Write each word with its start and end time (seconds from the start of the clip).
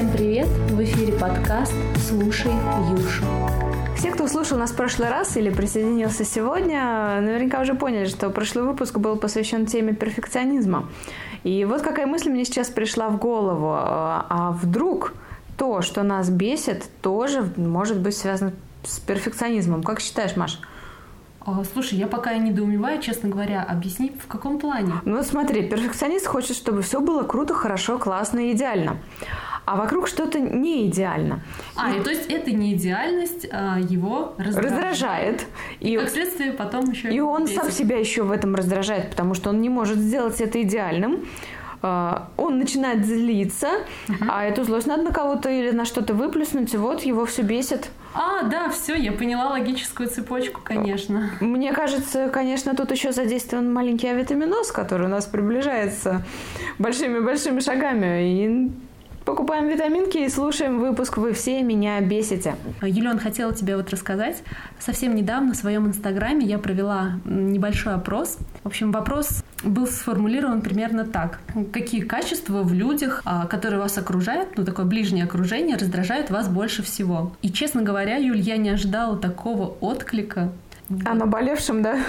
Всем 0.00 0.12
привет! 0.12 0.46
В 0.46 0.82
эфире 0.82 1.12
подкаст 1.12 1.74
«Слушай 2.08 2.52
Юшу». 2.90 3.22
Все, 3.98 4.10
кто 4.10 4.28
слушал 4.28 4.56
нас 4.56 4.70
в 4.70 4.74
прошлый 4.74 5.10
раз 5.10 5.36
или 5.36 5.50
присоединился 5.50 6.24
сегодня, 6.24 7.20
наверняка 7.20 7.60
уже 7.60 7.74
поняли, 7.74 8.06
что 8.06 8.30
прошлый 8.30 8.64
выпуск 8.64 8.96
был 8.96 9.16
посвящен 9.16 9.66
теме 9.66 9.92
перфекционизма. 9.92 10.88
И 11.44 11.66
вот 11.66 11.82
какая 11.82 12.06
мысль 12.06 12.30
мне 12.30 12.46
сейчас 12.46 12.68
пришла 12.68 13.10
в 13.10 13.18
голову. 13.18 13.74
А 13.76 14.56
вдруг 14.58 15.12
то, 15.58 15.82
что 15.82 16.02
нас 16.02 16.30
бесит, 16.30 16.88
тоже 17.02 17.52
может 17.58 18.00
быть 18.00 18.16
связано 18.16 18.52
с 18.84 19.00
перфекционизмом? 19.00 19.82
Как 19.82 20.00
считаешь, 20.00 20.34
Маш? 20.34 20.62
А, 21.44 21.62
слушай, 21.74 21.98
я 21.98 22.06
пока 22.06 22.34
недоумеваю, 22.38 23.02
честно 23.02 23.28
говоря. 23.28 23.62
Объясни, 23.62 24.16
в 24.18 24.26
каком 24.28 24.58
плане? 24.58 24.94
Ну, 25.04 25.22
смотри, 25.22 25.68
перфекционист 25.68 26.26
хочет, 26.26 26.56
чтобы 26.56 26.80
все 26.80 27.00
было 27.00 27.22
круто, 27.22 27.52
хорошо, 27.52 27.98
классно 27.98 28.38
и 28.38 28.52
идеально 28.52 28.96
а 29.70 29.76
вокруг 29.76 30.08
что-то 30.08 30.40
не 30.40 30.88
идеально. 30.88 31.44
А, 31.76 31.92
и, 31.92 32.00
и 32.00 32.02
то 32.02 32.10
есть 32.10 32.26
это 32.26 32.50
не 32.50 32.74
идеальность 32.74 33.46
а 33.52 33.78
его 33.78 34.34
раздражает. 34.36 34.72
Раздражает. 34.72 35.46
И, 35.78 35.96
как 35.96 36.08
следствие 36.08 36.52
потом 36.52 36.90
еще... 36.90 37.08
И 37.08 37.20
он 37.20 37.44
бесит. 37.44 37.56
сам 37.56 37.70
себя 37.70 37.96
еще 37.96 38.24
в 38.24 38.32
этом 38.32 38.56
раздражает, 38.56 39.10
потому 39.10 39.34
что 39.34 39.50
он 39.50 39.60
не 39.60 39.68
может 39.68 39.98
сделать 39.98 40.40
это 40.40 40.60
идеальным. 40.60 41.24
А, 41.82 42.30
он 42.36 42.58
начинает 42.58 43.06
злиться, 43.06 43.68
uh-huh. 44.08 44.26
а 44.28 44.44
эту 44.44 44.64
злость 44.64 44.88
надо 44.88 45.04
на 45.04 45.12
кого-то 45.12 45.48
или 45.48 45.70
на 45.70 45.84
что-то 45.84 46.14
выплеснуть, 46.14 46.74
и 46.74 46.76
вот 46.76 47.02
его 47.02 47.24
все 47.24 47.42
бесит. 47.42 47.90
А, 48.12 48.42
да, 48.42 48.70
все, 48.70 48.96
я 48.96 49.12
поняла 49.12 49.50
логическую 49.50 50.08
цепочку, 50.08 50.60
конечно. 50.64 51.30
Мне 51.38 51.72
кажется, 51.72 52.28
конечно, 52.28 52.74
тут 52.74 52.90
еще 52.90 53.12
задействован 53.12 53.72
маленький 53.72 54.08
авитаминоз, 54.08 54.72
который 54.72 55.06
у 55.06 55.10
нас 55.10 55.26
приближается 55.26 56.22
большими-большими 56.78 57.60
шагами. 57.60 58.44
И 58.44 58.70
Покупаем 59.30 59.68
витаминки 59.68 60.18
и 60.18 60.28
слушаем 60.28 60.80
выпуск 60.80 61.16
«Вы 61.16 61.34
все 61.34 61.62
меня 61.62 62.00
бесите». 62.00 62.56
Юлиан, 62.82 63.20
хотела 63.20 63.54
тебе 63.54 63.76
вот 63.76 63.88
рассказать. 63.90 64.42
Совсем 64.80 65.14
недавно 65.14 65.52
в 65.52 65.56
своем 65.56 65.86
инстаграме 65.86 66.44
я 66.44 66.58
провела 66.58 67.20
небольшой 67.24 67.94
опрос. 67.94 68.38
В 68.64 68.66
общем, 68.66 68.90
вопрос 68.90 69.44
был 69.62 69.86
сформулирован 69.86 70.62
примерно 70.62 71.04
так. 71.04 71.38
Какие 71.72 72.00
качества 72.00 72.64
в 72.64 72.72
людях, 72.72 73.22
а, 73.24 73.46
которые 73.46 73.78
вас 73.78 73.96
окружают, 73.98 74.58
ну 74.58 74.64
такое 74.64 74.84
ближнее 74.84 75.26
окружение, 75.26 75.76
раздражают 75.76 76.30
вас 76.30 76.48
больше 76.48 76.82
всего? 76.82 77.32
И, 77.40 77.52
честно 77.52 77.82
говоря, 77.82 78.16
Юль, 78.16 78.40
я 78.40 78.56
не 78.56 78.70
ожидала 78.70 79.16
такого 79.16 79.76
отклика. 79.80 80.50
А 81.04 81.14
наболевшим, 81.14 81.82
да? 81.82 82.00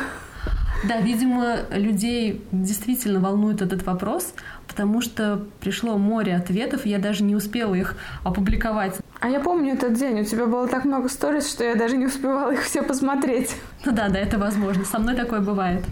Да, 0.83 0.99
видимо, 0.99 1.57
людей 1.71 2.43
действительно 2.51 3.19
волнует 3.19 3.61
этот 3.61 3.85
вопрос, 3.85 4.33
потому 4.71 5.01
что 5.01 5.41
пришло 5.59 5.97
море 5.97 6.33
ответов, 6.33 6.85
и 6.85 6.89
я 6.89 6.97
даже 6.97 7.23
не 7.23 7.35
успела 7.35 7.75
их 7.75 7.97
опубликовать. 8.23 8.99
А 9.19 9.27
я 9.27 9.41
помню 9.41 9.73
этот 9.73 9.95
день, 9.95 10.21
у 10.21 10.23
тебя 10.23 10.45
было 10.45 10.65
так 10.65 10.85
много 10.85 11.09
сториз, 11.09 11.51
что 11.51 11.65
я 11.65 11.75
даже 11.75 11.97
не 11.97 12.05
успевала 12.05 12.53
их 12.53 12.63
все 12.63 12.81
посмотреть. 12.81 13.53
Ну 13.85 13.91
да, 13.91 14.07
да, 14.07 14.17
это 14.17 14.37
возможно. 14.37 14.85
Со 14.85 14.97
мной 14.97 15.15
такое 15.15 15.41
бывает. 15.41 15.83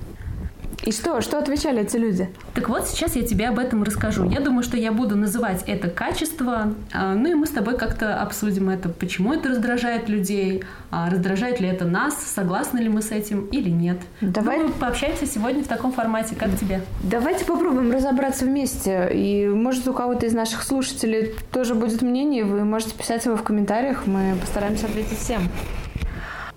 И 0.84 0.92
что? 0.92 1.22
Что 1.22 1.38
отвечали 1.38 1.82
эти 1.82 1.98
люди? 1.98 2.30
Так 2.54 2.70
вот, 2.70 2.88
сейчас 2.88 3.16
я 3.16 3.24
тебе 3.24 3.48
об 3.48 3.60
этом 3.60 3.84
расскажу. 3.84 4.30
Я 4.30 4.40
думаю, 4.40 4.64
что 4.64 4.78
я 4.78 4.92
буду 4.92 5.16
называть 5.16 5.64
это 5.68 5.90
качество, 5.90 6.74
а, 6.94 7.16
ну 7.16 7.30
и 7.30 7.34
мы 7.34 7.46
с 7.46 7.50
тобой 7.50 7.78
как-то 7.78 8.22
обсудим 8.22 8.70
это, 8.70 8.90
почему 8.90 9.34
это 9.34 9.50
раздражает 9.50 10.08
людей, 10.08 10.64
а, 10.92 11.10
раздражает 11.10 11.60
ли 11.60 11.68
это 11.68 11.86
нас, 11.86 12.16
согласны 12.24 12.80
ли 12.80 12.90
мы 12.90 13.02
с 13.02 13.12
этим 13.12 13.46
или 13.48 13.70
нет. 13.70 14.00
Давай 14.22 14.60
ну, 14.60 14.70
пообщаемся 14.70 15.26
сегодня 15.26 15.64
в 15.64 15.68
таком 15.68 15.92
формате. 15.92 16.36
Как 16.36 16.58
тебе? 16.58 16.82
Давайте 17.04 17.46
попробуем 17.46 17.92
разобраться 17.92 18.46
вместе. 18.46 19.10
И 19.14 19.48
может 19.48 19.88
у 19.88 19.94
кого-то 19.94 20.26
из 20.26 20.34
наших 20.34 20.64
слушателей 20.64 21.34
тоже 21.52 21.76
будет 21.76 22.02
мнение, 22.02 22.46
вы 22.46 22.64
можете 22.64 22.96
писать 22.96 23.26
его 23.26 23.36
в 23.36 23.44
комментариях, 23.44 24.08
мы 24.08 24.36
постараемся 24.40 24.86
ответить 24.86 25.20
всем. 25.20 25.42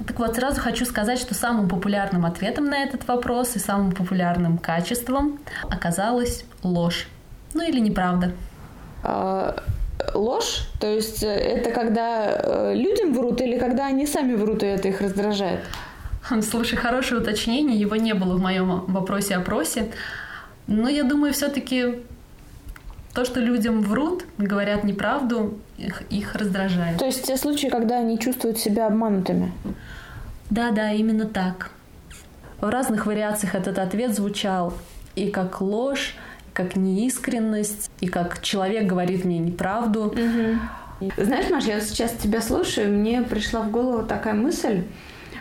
Так 0.06 0.18
вот, 0.18 0.34
сразу 0.36 0.60
хочу 0.60 0.84
сказать, 0.84 1.18
что 1.18 1.34
самым 1.34 1.68
популярным 1.68 2.24
ответом 2.24 2.66
на 2.66 2.82
этот 2.82 3.06
вопрос 3.06 3.56
и 3.56 3.58
самым 3.58 3.92
популярным 3.92 4.58
качеством 4.58 5.38
оказалась 5.70 6.44
ложь. 6.62 7.08
Ну 7.54 7.62
или 7.62 7.78
неправда. 7.78 8.32
А, 9.02 9.62
ложь? 10.14 10.68
То 10.80 10.86
есть 10.86 11.22
э, 11.22 11.28
это 11.28 11.70
когда 11.70 12.26
э, 12.26 12.74
людям 12.74 13.12
врут 13.12 13.40
или 13.40 13.58
когда 13.58 13.86
они 13.86 14.06
сами 14.06 14.34
врут, 14.34 14.62
и 14.62 14.66
это 14.66 14.88
их 14.88 15.00
раздражает? 15.00 15.60
Слушай, 16.42 16.76
хорошее 16.76 17.20
уточнение, 17.20 17.78
его 17.78 17.96
не 17.96 18.14
было 18.14 18.36
в 18.36 18.40
моем 18.40 18.84
вопросе-опросе. 18.86 19.90
Но 20.66 20.88
я 20.88 21.02
думаю, 21.02 21.32
все-таки 21.32 22.02
то, 23.12 23.24
что 23.24 23.40
людям 23.40 23.82
врут, 23.82 24.24
говорят 24.38 24.84
неправду, 24.84 25.58
их, 25.76 26.02
их 26.10 26.34
раздражает. 26.34 26.98
То 26.98 27.04
есть 27.04 27.24
те 27.26 27.36
случаи, 27.36 27.66
когда 27.66 27.98
они 27.98 28.18
чувствуют 28.18 28.58
себя 28.58 28.86
обманутыми? 28.86 29.52
Да, 30.52 30.70
да, 30.70 30.92
именно 30.92 31.24
так. 31.24 31.70
В 32.60 32.68
разных 32.68 33.06
вариациях 33.06 33.54
этот 33.54 33.78
ответ 33.78 34.14
звучал 34.14 34.74
и 35.14 35.30
как 35.30 35.62
ложь, 35.62 36.14
как 36.52 36.76
неискренность, 36.76 37.90
и 38.00 38.06
как 38.06 38.42
человек 38.42 38.84
говорит 38.84 39.24
мне 39.24 39.38
неправду. 39.38 40.08
Угу. 40.08 41.10
Знаешь, 41.16 41.48
Маш, 41.48 41.64
я 41.64 41.80
сейчас 41.80 42.12
тебя 42.12 42.42
слушаю, 42.42 42.92
мне 42.92 43.22
пришла 43.22 43.62
в 43.62 43.70
голову 43.70 44.06
такая 44.06 44.34
мысль, 44.34 44.82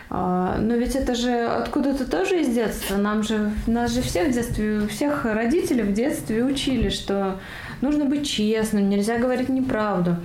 а, 0.08 0.56
но 0.58 0.76
ведь 0.76 0.96
это 0.96 1.14
же 1.14 1.44
откуда-то 1.44 2.10
тоже 2.10 2.40
из 2.40 2.48
детства. 2.48 2.96
Нам 2.96 3.22
же, 3.22 3.52
нас 3.66 3.92
же 3.92 4.00
всех 4.00 4.28
в 4.28 4.32
детстве, 4.32 4.86
всех 4.86 5.26
родителей 5.26 5.82
в 5.82 5.92
детстве 5.92 6.42
учили, 6.42 6.88
что 6.88 7.38
нужно 7.82 8.06
быть 8.06 8.26
честным, 8.26 8.88
нельзя 8.88 9.18
говорить 9.18 9.50
неправду. 9.50 10.16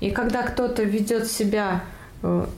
И 0.00 0.10
когда 0.10 0.42
кто-то 0.42 0.82
ведет 0.82 1.28
себя 1.28 1.80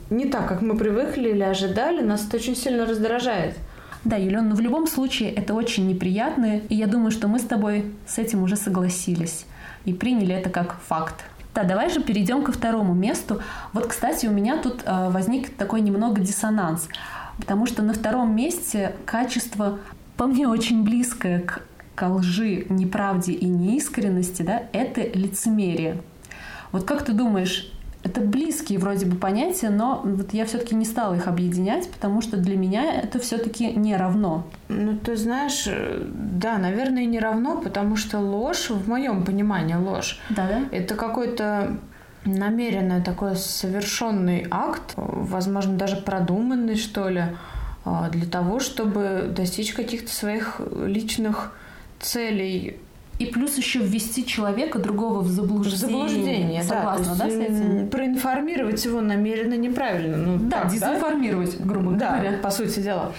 не 0.09 0.25
так, 0.25 0.47
как 0.47 0.61
мы 0.61 0.77
привыкли 0.77 1.29
или 1.29 1.43
ожидали, 1.43 2.01
нас 2.01 2.25
это 2.25 2.37
очень 2.37 2.55
сильно 2.55 2.85
раздражает. 2.85 3.55
Да, 4.03 4.15
Юлен, 4.15 4.49
но 4.49 4.55
в 4.55 4.61
любом 4.61 4.87
случае 4.87 5.31
это 5.33 5.53
очень 5.53 5.87
неприятно, 5.87 6.59
и 6.69 6.75
я 6.75 6.87
думаю, 6.87 7.11
что 7.11 7.27
мы 7.27 7.39
с 7.39 7.43
тобой 7.43 7.91
с 8.07 8.17
этим 8.17 8.43
уже 8.43 8.55
согласились 8.55 9.45
и 9.85 9.93
приняли 9.93 10.33
это 10.33 10.49
как 10.49 10.79
факт. 10.87 11.25
Да, 11.53 11.63
давай 11.63 11.89
же 11.89 12.01
перейдем 12.01 12.43
ко 12.43 12.51
второму 12.51 12.93
месту. 12.93 13.41
Вот, 13.73 13.87
кстати, 13.87 14.27
у 14.27 14.31
меня 14.31 14.57
тут 14.57 14.83
э, 14.85 15.09
возник 15.09 15.55
такой 15.55 15.81
немного 15.81 16.21
диссонанс, 16.21 16.87
потому 17.37 17.65
что 17.65 17.81
на 17.81 17.93
втором 17.93 18.35
месте 18.35 18.95
качество, 19.05 19.79
по 20.15 20.27
мне, 20.27 20.47
очень 20.47 20.83
близкое 20.83 21.39
к 21.39 21.61
к 21.97 22.07
лжи, 22.07 22.67
неправде 22.69 23.33
и 23.33 23.47
неискренности, 23.47 24.43
да, 24.43 24.65
это 24.71 25.01
лицемерие. 25.01 25.97
Вот 26.71 26.83
как 26.83 27.03
ты 27.03 27.11
думаешь, 27.11 27.73
это 28.07 28.21
близкие 28.21 28.79
вроде 28.79 29.05
бы 29.05 29.17
понятия, 29.17 29.69
но 29.69 30.01
вот 30.03 30.33
я 30.33 30.45
все-таки 30.45 30.75
не 30.75 30.85
стала 30.85 31.15
их 31.15 31.27
объединять, 31.27 31.89
потому 31.91 32.21
что 32.21 32.37
для 32.37 32.57
меня 32.57 33.01
это 33.01 33.19
все-таки 33.19 33.71
не 33.73 33.95
равно. 33.95 34.47
Ну, 34.69 34.97
ты 34.97 35.17
знаешь, 35.17 35.65
э, 35.67 36.01
да, 36.07 36.57
наверное, 36.57 37.05
не 37.05 37.19
равно, 37.19 37.59
потому 37.61 37.95
что 37.95 38.19
ложь, 38.19 38.69
в 38.69 38.87
моем 38.87 39.25
понимании 39.25 39.75
ложь, 39.75 40.19
да, 40.29 40.47
да? 40.47 40.63
это 40.71 40.95
какой-то 40.95 41.77
намеренный 42.25 43.01
такой 43.01 43.35
совершенный 43.35 44.47
акт, 44.49 44.93
возможно, 44.95 45.77
даже 45.77 45.97
продуманный, 45.97 46.75
что 46.75 47.09
ли, 47.09 47.23
а, 47.85 48.09
для 48.09 48.25
того, 48.25 48.59
чтобы 48.59 49.31
достичь 49.35 49.73
каких-то 49.73 50.11
своих 50.11 50.59
личных 50.85 51.53
целей 51.99 52.77
и 53.19 53.25
плюс 53.25 53.57
еще 53.57 53.79
ввести 53.79 54.25
человека 54.25 54.77
другого 54.77 55.21
в 55.21 55.27
заблуждение. 55.27 55.77
В 55.77 56.09
заблуждение, 56.09 56.63
Согласна, 56.63 57.15
да, 57.15 57.25
да, 57.25 57.29
с 57.29 57.33
этим? 57.33 57.89
Проинформировать 57.89 58.85
его 58.85 59.01
намеренно 59.01 59.55
неправильно. 59.55 60.17
Ну, 60.17 60.37
да, 60.37 60.61
так, 60.61 60.71
дезинформировать, 60.71 61.57
да? 61.57 61.65
грубо 61.65 61.91
да, 61.93 62.17
говоря. 62.17 62.37
по 62.37 62.51
сути 62.51 62.79
дела. 62.79 63.13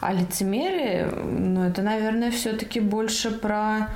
А 0.00 0.12
лицемерие, 0.12 1.06
ну, 1.06 1.64
это, 1.64 1.82
наверное, 1.82 2.30
все-таки 2.30 2.80
больше 2.80 3.30
про 3.30 3.88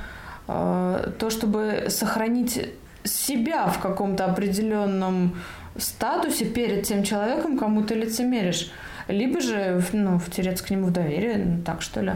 э, 0.47 1.11
то, 1.17 1.29
чтобы 1.29 1.87
сохранить 1.89 2.69
себя 3.03 3.67
в 3.67 3.79
каком-то 3.79 4.25
определенном 4.25 5.35
статусе 5.75 6.45
перед 6.45 6.83
тем 6.83 7.03
человеком, 7.03 7.57
кому 7.57 7.83
ты 7.83 7.95
лицемеришь. 7.95 8.71
Либо 9.07 9.41
же, 9.41 9.83
ну, 9.91 10.19
втереться 10.19 10.63
к 10.63 10.69
нему 10.69 10.87
в 10.87 10.91
доверие, 10.91 11.37
ну, 11.37 11.61
так 11.63 11.81
что 11.81 12.01
ли. 12.01 12.13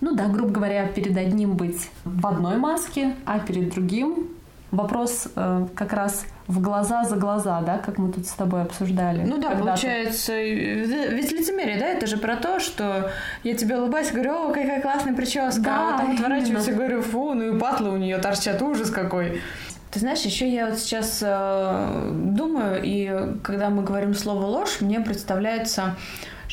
Ну 0.00 0.14
да, 0.14 0.26
грубо 0.26 0.50
говоря, 0.50 0.86
перед 0.86 1.16
одним 1.16 1.56
быть 1.56 1.90
в 2.04 2.26
одной 2.26 2.56
маске, 2.56 3.14
а 3.24 3.40
перед 3.40 3.70
другим 3.70 4.28
вопрос 4.70 5.28
э, 5.34 5.66
как 5.74 5.92
раз 5.92 6.26
в 6.46 6.60
глаза 6.60 7.04
за 7.04 7.16
глаза, 7.16 7.60
да, 7.62 7.78
как 7.78 7.98
мы 7.98 8.12
тут 8.12 8.26
с 8.26 8.32
тобой 8.32 8.62
обсуждали. 8.62 9.22
Ну 9.22 9.38
да, 9.38 9.50
получается, 9.50 10.38
ведь 10.38 11.32
лицемерие, 11.32 11.78
да, 11.78 11.86
это 11.86 12.06
же 12.06 12.18
про 12.18 12.36
то, 12.36 12.60
что 12.60 13.10
я 13.44 13.54
тебе 13.54 13.78
улыбаюсь, 13.78 14.10
говорю, 14.10 14.32
о, 14.32 14.48
какая 14.48 14.80
классная 14.80 15.14
прическа, 15.14 15.60
да, 15.60 15.88
а 15.88 15.98
потом 15.98 16.14
отворачиваюсь 16.14 16.68
и 16.68 16.72
говорю, 16.72 17.02
фу, 17.02 17.34
ну 17.34 17.56
и 17.56 17.58
патлы 17.58 17.90
у 17.90 17.96
нее 17.96 18.18
торчат, 18.18 18.60
ужас 18.62 18.90
какой. 18.90 19.40
Ты 19.90 20.00
знаешь, 20.00 20.20
еще 20.20 20.48
я 20.48 20.66
вот 20.66 20.78
сейчас 20.78 21.20
э, 21.22 22.10
думаю, 22.12 22.80
и 22.82 23.40
когда 23.42 23.70
мы 23.70 23.82
говорим 23.82 24.14
слово 24.14 24.44
ложь, 24.44 24.80
мне 24.80 25.00
представляется 25.00 25.96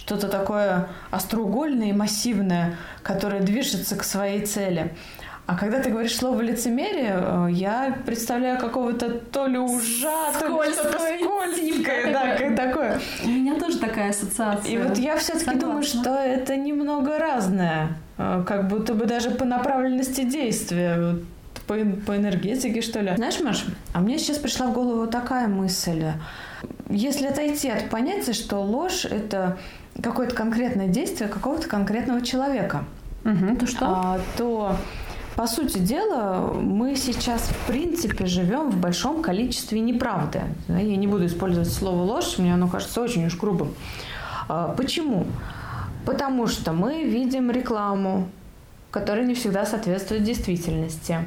что-то 0.06 0.28
такое 0.28 0.88
остроугольное 1.10 1.90
и 1.90 1.94
массивное, 1.94 2.78
которое 3.02 3.42
движется 3.42 3.96
к 3.96 4.04
своей 4.04 4.46
цели. 4.46 4.94
А 5.48 5.56
когда 5.56 5.80
ты 5.80 5.90
говоришь 5.92 6.16
слово 6.16 6.42
лицемерие, 6.42 7.16
э, 7.18 7.48
я 7.52 7.98
представляю 8.06 8.60
какого-то 8.60 9.20
то 9.20 9.46
ли 9.46 9.60
ужа, 9.60 10.32
то 10.40 10.64
ли 10.64 10.74
что-то 10.74 10.98
скользкое, 11.00 12.14
да, 12.14 12.36
как 12.36 12.56
такое. 12.56 13.00
У 13.24 13.28
меня 13.28 13.60
тоже 13.60 13.78
такая 13.78 14.10
ассоциация. 14.10 14.72
И 14.72 14.78
вот 14.78 14.98
я 14.98 15.18
все-таки 15.18 15.56
думаю, 15.56 15.84
что 15.84 16.16
это 16.16 16.56
немного 16.56 17.20
разное. 17.20 17.90
Э, 18.18 18.44
как 18.46 18.68
будто 18.68 18.96
бы 18.96 19.06
даже 19.06 19.30
по 19.32 19.46
направленности 19.46 20.24
действия 20.24 21.16
по, 21.68 21.76
по 21.76 22.18
энергетике, 22.18 22.82
что 22.82 23.02
ли. 23.02 23.16
Знаешь, 23.16 23.40
Маш, 23.40 23.66
а 23.94 24.00
мне 24.00 24.18
сейчас 24.18 24.38
пришла 24.38 24.68
в 24.68 24.74
голову 24.74 25.08
такая 25.08 25.48
мысль. 25.48 26.06
Если 26.90 27.26
отойти 27.28 27.70
от 27.70 27.90
понятия, 27.90 28.34
что 28.34 28.62
ложь– 28.62 29.06
это 29.06 29.58
какое-то 30.02 30.36
конкретное 30.36 30.88
действие 30.88 31.30
какого-то 31.30 31.68
конкретного 31.68 32.22
человека, 32.22 32.84
угу, 33.24 33.56
то 33.58 33.68
что? 33.68 33.86
А, 33.86 34.20
то 34.38 34.76
по 35.36 35.48
сути 35.48 35.80
дела, 35.80 36.54
мы 36.54 36.96
сейчас, 36.96 37.42
в 37.42 37.68
принципе, 37.68 38.26
живем 38.26 38.72
в 38.72 38.78
большом 38.78 39.22
количестве 39.22 39.82
неправды. 39.82 40.42
Я 40.70 40.96
не 40.96 41.08
буду 41.08 41.26
использовать 41.26 41.72
слово 41.72 42.04
ложь, 42.04 42.38
мне 42.38 42.54
оно 42.54 42.70
кажется 42.70 43.02
очень 43.02 43.26
уж 43.26 43.38
грубым. 43.38 43.74
А, 44.48 44.74
почему? 44.78 45.26
Потому 46.06 46.48
что 46.48 46.72
мы 46.72 47.04
видим 47.04 47.52
рекламу, 47.52 48.30
которая 48.92 49.26
не 49.26 49.34
всегда 49.34 49.66
соответствует 49.66 50.24
действительности. 50.24 51.20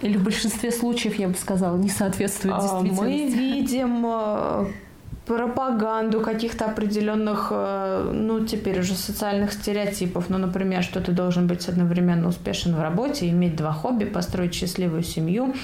Или 0.00 0.16
в 0.16 0.24
большинстве 0.24 0.72
случаев, 0.72 1.18
я 1.18 1.28
бы 1.28 1.34
сказала, 1.34 1.76
не 1.76 1.90
соответствует 1.90 2.54
а, 2.56 2.60
действительности. 2.60 3.02
Мы 3.02 3.28
видим 3.28 4.06
э, 4.06 4.66
пропаганду 5.30 6.20
каких-то 6.20 6.64
определенных, 6.64 7.48
э, 7.52 8.10
ну, 8.12 8.44
теперь 8.44 8.80
уже 8.80 8.94
социальных 8.94 9.52
стереотипов. 9.52 10.28
Ну, 10.28 10.38
например, 10.38 10.82
что 10.82 11.00
ты 11.00 11.12
должен 11.12 11.46
быть 11.46 11.68
одновременно 11.68 12.26
успешен 12.26 12.74
в 12.74 12.82
работе, 12.82 13.28
иметь 13.28 13.54
два 13.54 13.72
хобби, 13.72 14.06
построить 14.06 14.54
счастливую 14.54 15.04
семью, 15.04 15.54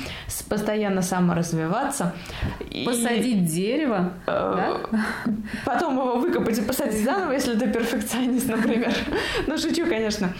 постоянно 0.49 1.03
саморазвиваться. 1.03 2.13
Посадить 2.85 3.27
и, 3.27 3.41
дерево, 3.41 4.13
э, 4.29 4.55
да? 4.57 5.01
Потом 5.65 5.95
его 5.95 6.17
выкопать 6.19 6.59
и 6.59 6.63
посадить 6.63 7.03
заново, 7.03 7.33
если 7.33 7.59
ты 7.59 7.67
перфекционист, 7.67 8.49
например. 8.49 8.95
Ну, 9.49 9.59
шучу, 9.59 9.87
конечно. 9.87 10.33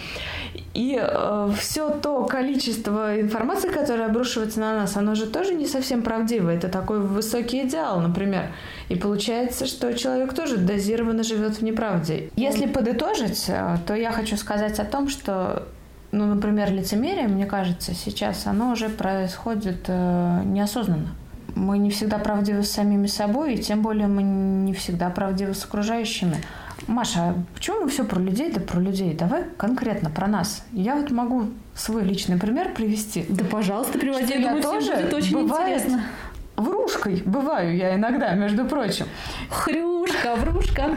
И 0.77 0.95
э, 0.95 1.51
все 1.57 1.89
то 1.89 2.23
количество 2.25 3.19
информации, 3.19 3.69
которое 3.69 4.05
обрушивается 4.05 4.59
на 4.59 4.75
нас, 4.75 4.95
оно 4.95 5.15
же 5.15 5.25
тоже 5.25 5.55
не 5.55 5.65
совсем 5.65 6.03
правдиво. 6.03 6.51
Это 6.51 6.67
такой 6.67 6.99
высокий 6.99 7.63
идеал, 7.63 7.99
например. 7.99 8.51
И 8.87 8.93
получается, 8.95 9.65
что 9.65 9.91
человек 9.97 10.35
тоже 10.35 10.57
дозированно 10.57 11.23
живет 11.23 11.57
в 11.57 11.63
неправде. 11.63 12.29
Если 12.35 12.67
подытожить, 12.67 13.45
э, 13.47 13.77
то 13.87 13.95
я 13.95 14.11
хочу 14.11 14.37
сказать 14.37 14.79
о 14.79 14.85
том, 14.85 15.09
что 15.09 15.67
ну, 16.11 16.27
например, 16.27 16.71
лицемерие, 16.71 17.27
мне 17.27 17.47
кажется, 17.47 17.95
сейчас 17.95 18.45
оно 18.45 18.71
уже 18.71 18.89
происходит 18.89 19.85
э, 19.87 20.41
неосознанно. 20.45 21.15
Мы 21.55 21.79
не 21.79 21.89
всегда 21.89 22.19
правдивы 22.19 22.61
с 22.61 22.69
самими 22.69 23.07
собой, 23.07 23.55
и 23.55 23.63
тем 23.63 23.81
более 23.81 24.05
мы 24.05 24.21
не 24.21 24.75
всегда 24.75 25.09
правдивы 25.09 25.55
с 25.55 25.65
окружающими. 25.65 26.37
Маша, 26.85 27.33
почему 27.53 27.81
мы 27.81 27.89
все 27.89 28.03
про 28.03 28.19
людей, 28.19 28.51
да 28.51 28.61
про 28.61 28.79
людей? 28.79 29.13
Давай 29.13 29.45
конкретно 29.57 30.09
про 30.09 30.27
нас. 30.27 30.63
Я 30.71 30.95
вот 30.95 31.11
могу 31.11 31.47
свой 31.75 32.03
личный 32.03 32.37
пример 32.37 32.73
привести. 32.73 33.25
Да, 33.29 33.43
пожалуйста, 33.45 33.97
приводи. 33.97 34.25
Что 34.25 34.37
я, 34.37 34.61
тоже 34.61 34.93
будет 34.93 35.13
очень 35.13 35.33
бывает, 35.33 35.81
интересно. 35.81 36.03
Врушкой 36.55 37.21
бываю 37.25 37.75
я 37.75 37.95
иногда, 37.95 38.33
между 38.33 38.65
прочим. 38.65 39.05
Хрюшка, 39.49 40.35
врушка. 40.35 40.95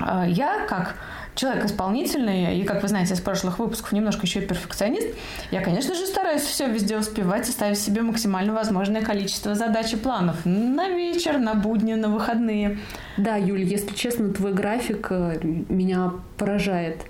А, 0.00 0.26
я 0.26 0.66
как 0.66 0.96
человек 1.36 1.66
исполнительный, 1.66 2.58
и, 2.58 2.64
как 2.64 2.82
вы 2.82 2.88
знаете 2.88 3.14
из 3.14 3.20
прошлых 3.20 3.58
выпусков, 3.58 3.92
немножко 3.92 4.22
еще 4.26 4.40
и 4.40 4.46
перфекционист, 4.46 5.08
я, 5.50 5.60
конечно 5.60 5.94
же, 5.94 6.06
стараюсь 6.06 6.42
все 6.42 6.66
везде 6.66 6.96
успевать 6.96 7.48
и 7.48 7.52
ставить 7.52 7.78
себе 7.78 8.02
максимально 8.02 8.52
возможное 8.54 9.02
количество 9.02 9.54
задач 9.54 9.92
и 9.92 9.96
планов 9.96 10.36
на 10.44 10.88
вечер, 10.88 11.38
на 11.38 11.54
будни, 11.54 11.94
на 11.94 12.08
выходные. 12.08 12.78
Да, 13.18 13.36
Юль, 13.36 13.62
если 13.62 13.94
честно, 13.94 14.32
твой 14.32 14.52
график 14.54 15.08
э, 15.10 15.38
меня 15.42 16.12
поражает. 16.38 17.02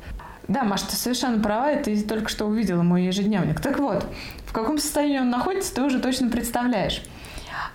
Да, 0.49 0.65
Маша, 0.65 0.89
ты 0.89 0.97
совершенно 0.97 1.43
права, 1.43 1.73
и 1.73 1.83
ты 1.83 2.03
только 2.03 2.29
что 2.29 2.47
увидела 2.47 2.83
мой 2.83 3.05
ежедневник. 3.05 3.61
Так 3.61 3.79
вот, 3.79 4.07
в 4.45 4.53
каком 4.53 4.79
состоянии 4.79 5.21
он 5.21 5.31
находится, 5.31 5.75
ты 5.75 5.83
уже 5.83 6.01
точно 6.01 6.31
представляешь. 6.31 7.03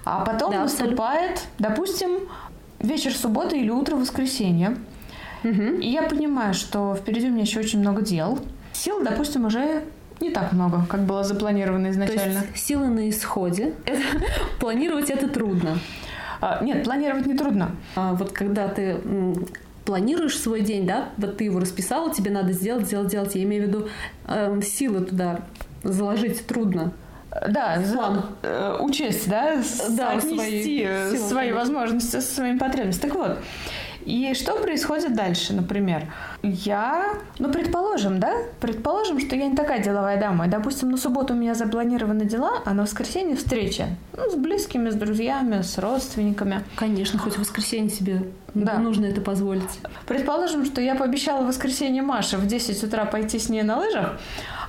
А 0.04 0.26
потом 0.26 0.52
да, 0.52 0.62
наступает, 0.62 1.32
абсолютно. 1.32 1.70
допустим, 1.70 2.12
вечер 2.80 3.14
субботы 3.14 3.58
или 3.58 3.70
утро 3.70 3.96
воскресенья. 3.96 4.78
Угу. 5.44 5.80
И 5.82 5.88
я 5.88 6.04
понимаю, 6.04 6.54
что 6.54 6.96
впереди 6.96 7.28
у 7.28 7.32
меня 7.32 7.44
еще 7.44 7.60
очень 7.60 7.80
много 7.80 8.02
дел. 8.02 8.40
Сил, 8.74 9.04
допустим, 9.04 9.46
уже 9.46 9.84
не 10.20 10.30
так 10.30 10.54
много, 10.54 10.86
как 10.88 11.02
было 11.02 11.24
запланировано 11.24 11.90
изначально. 11.90 12.42
То 12.42 12.48
есть 12.48 12.66
силы 12.66 12.88
на 12.88 13.10
исходе. 13.10 13.74
Планировать 14.60 15.10
это 15.10 15.28
трудно. 15.28 15.80
А, 16.42 16.64
нет, 16.64 16.84
планировать 16.84 17.26
не 17.26 17.36
трудно. 17.36 17.72
А 17.96 18.14
вот 18.14 18.32
когда 18.32 18.68
ты 18.68 18.98
планируешь 19.86 20.38
свой 20.38 20.62
день, 20.62 20.86
да, 20.86 21.10
вот 21.18 21.38
ты 21.38 21.46
его 21.46 21.60
расписала, 21.60 22.14
тебе 22.14 22.32
надо 22.32 22.54
сделать, 22.54 22.86
сделать, 22.86 23.08
сделать. 23.08 23.36
Я 23.36 23.44
имею 23.44 23.66
в 23.66 23.68
виду 23.68 23.88
э, 24.28 24.62
силы 24.62 25.02
туда 25.02 25.42
заложить 25.84 26.46
трудно. 26.46 26.94
Да, 27.48 27.82
план. 27.94 28.26
Э, 28.44 28.78
учесть, 28.82 29.30
да, 29.30 29.62
да 29.90 30.20
свои, 30.20 31.18
свои 31.18 31.52
возможности 31.52 32.20
со 32.20 32.22
своими 32.22 32.58
потребностями. 32.58 33.10
Так 33.10 33.20
вот, 33.20 33.38
и 34.06 34.34
что 34.34 34.56
происходит 34.56 35.16
дальше, 35.16 35.54
например? 35.54 36.12
Я, 36.44 37.14
ну, 37.40 37.52
предположим, 37.52 38.20
да, 38.20 38.34
предположим, 38.60 39.20
что 39.20 39.36
я 39.36 39.48
не 39.48 39.56
такая 39.56 39.84
деловая 39.84 40.20
дама. 40.20 40.48
Допустим, 40.48 40.90
на 40.90 40.98
субботу 40.98 41.34
у 41.34 41.38
меня 41.38 41.54
запланированы 41.54 42.26
дела, 42.26 42.62
а 42.66 42.74
на 42.74 42.84
воскресенье 42.84 43.36
встреча. 43.36 43.88
Ну, 44.16 44.30
с 44.30 44.36
близкими, 44.36 44.90
с 44.90 44.96
друзьями, 44.96 45.62
с 45.62 45.78
родственниками. 45.78 46.64
Конечно, 46.76 47.20
хоть 47.20 47.34
в 47.34 47.40
воскресенье 47.40 47.90
себе 47.90 48.24
да. 48.54 48.78
нужно 48.78 49.06
это 49.06 49.22
позволить. 49.22 49.80
Предположим, 50.08 50.66
что 50.66 50.82
я 50.82 50.96
пообещала 50.96 51.44
в 51.44 51.48
воскресенье 51.48 52.02
Маше 52.02 52.38
в 52.38 52.48
10 52.48 52.84
утра 52.84 53.06
пойти 53.06 53.40
с 53.40 53.50
ней 53.50 53.64
на 53.64 53.78
лыжах, 53.78 54.20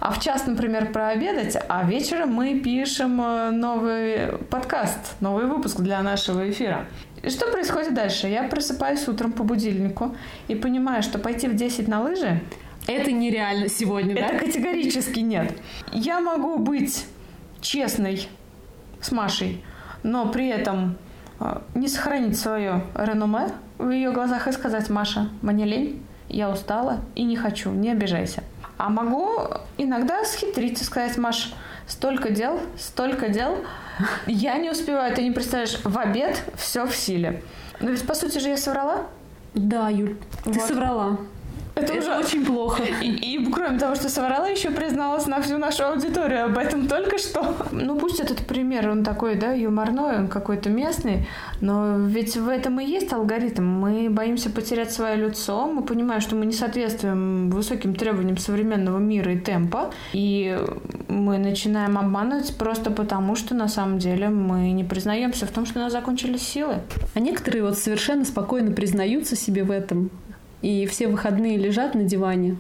а 0.00 0.11
в 0.11 0.20
час, 0.20 0.46
например, 0.46 0.93
прообедать, 0.93 1.56
а 1.69 1.84
вечером 1.84 2.31
мы 2.31 2.58
пишем 2.58 3.20
э, 3.23 3.50
новый 3.50 4.38
подкаст, 4.50 5.20
новый 5.20 5.46
выпуск 5.46 5.79
для 5.81 6.02
нашего 6.02 6.50
эфира. 6.50 6.87
И 7.22 7.30
что 7.30 7.50
происходит 7.50 7.94
дальше? 7.94 8.26
Я 8.26 8.44
просыпаюсь 8.44 9.06
утром 9.08 9.32
по 9.32 9.44
будильнику 9.44 10.14
и 10.48 10.54
понимаю, 10.54 11.02
что 11.02 11.19
пойти 11.19 11.48
в 11.48 11.54
10 11.54 11.88
на 11.88 12.02
лыжи 12.02 12.40
это 12.86 13.12
нереально 13.12 13.69
сегодня, 13.69 14.14
да? 14.14 14.26
Это 14.26 14.44
категорически 14.44 15.20
нет. 15.20 15.56
Я 15.92 16.20
могу 16.20 16.58
быть 16.58 17.06
честной 17.60 18.28
с 19.00 19.12
Машей, 19.12 19.64
но 20.02 20.28
при 20.30 20.48
этом 20.48 20.96
э, 21.38 21.60
не 21.74 21.86
сохранить 21.86 22.38
свое 22.38 22.84
реноме 22.94 23.48
в 23.79 23.91
ее 23.91 24.10
глазах 24.10 24.48
и 24.48 24.52
сказать, 24.52 24.91
Маша, 24.91 25.29
мне 25.43 25.64
лень, 25.64 26.02
я 26.29 26.50
устала 26.50 27.00
и 27.14 27.22
не 27.22 27.36
хочу, 27.36 27.70
не 27.70 27.91
обижайся. 27.91 28.43
А 28.79 28.88
могу 28.88 29.29
иногда 29.79 30.24
схитрить 30.24 30.81
и 30.81 30.84
сказать, 30.84 31.17
Маш, 31.19 31.55
столько 31.93 32.31
дел, 32.31 32.58
столько 32.79 33.29
дел, 33.29 33.58
я 34.27 34.56
не 34.56 34.70
успеваю, 34.70 35.15
ты 35.15 35.22
не 35.22 35.31
представляешь, 35.31 35.79
в 35.84 35.99
обед 35.99 36.43
все 36.56 36.87
в 36.87 36.96
силе. 36.96 37.43
Но 37.81 37.91
ведь 37.91 38.06
по 38.06 38.15
сути 38.15 38.39
же 38.39 38.49
я 38.49 38.56
соврала. 38.56 39.06
Да, 39.55 39.89
Юль, 39.89 40.17
вот. 40.44 40.55
ты 40.55 40.61
соврала. 40.61 41.19
Это, 41.74 41.93
это 41.93 41.98
уже 41.98 42.19
очень 42.19 42.44
плохо. 42.44 42.82
И, 43.00 43.08
и 43.08 43.50
кроме 43.50 43.79
того, 43.79 43.94
что 43.94 44.08
соврала, 44.08 44.48
еще 44.48 44.70
призналась 44.70 45.26
на 45.26 45.41
всю 45.41 45.58
нашу 45.58 45.84
аудиторию 45.84 46.44
об 46.44 46.58
этом 46.58 46.86
только 46.86 47.19
что. 47.19 47.56
Ну, 47.70 47.98
пусть 47.98 48.20
этот 48.20 48.38
пример, 48.46 48.91
он 48.91 49.05
такой, 49.05 49.36
да, 49.36 49.52
юморной, 49.52 50.19
он 50.19 50.29
какой-то 50.29 50.69
местный, 50.69 51.26
но 51.60 51.96
ведь 51.98 52.36
в 52.36 52.48
этом 52.48 52.81
и 52.81 52.84
есть 52.84 53.12
алгоритм. 53.12 53.64
Мы 53.64 54.10
боимся 54.10 54.50
потерять 54.50 54.93
свое 54.93 55.17
лицо, 55.17 55.67
мы 55.67 55.82
понимаем, 55.82 56.20
что 56.20 56.36
мы 56.36 56.46
не 56.46 56.52
соответствуем 56.52 57.50
высоким 57.50 57.94
требованиям 57.94 58.36
современного 58.36 58.98
мира 58.98 59.32
и 59.32 59.38
темпа, 59.38 59.91
и 60.12 60.58
мы 61.08 61.38
начинаем 61.38 61.96
обманывать 61.96 62.56
просто 62.56 62.91
потому, 62.91 63.34
что 63.34 63.55
на 63.55 63.69
самом 63.69 63.98
деле 63.98 64.29
мы 64.29 64.72
не 64.72 64.84
признаемся 64.84 65.46
в 65.46 65.50
том, 65.50 65.67
что 65.67 65.79
у 65.79 65.82
нас 65.82 65.93
закончились 65.93 66.43
силы. 66.43 66.76
А 67.14 67.20
некоторые 67.20 67.62
вот 67.62 67.79
совершенно 67.79 68.24
спокойно 68.24 68.72
признаются 68.72 69.36
себе 69.36 69.64
в 69.64 69.70
этом, 69.70 70.10
и 70.62 70.86
все 70.86 71.08
выходные 71.08 71.56
лежат 71.56 71.94
на 71.94 72.04
диване, 72.04 72.56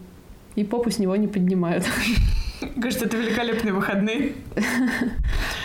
и 0.54 0.64
попу 0.64 0.90
с 0.90 0.98
него 0.98 1.16
не 1.16 1.28
поднимают. 1.28 1.84
Кажется, 2.80 3.06
это 3.06 3.16
великолепные 3.16 3.72
выходные. 3.72 4.32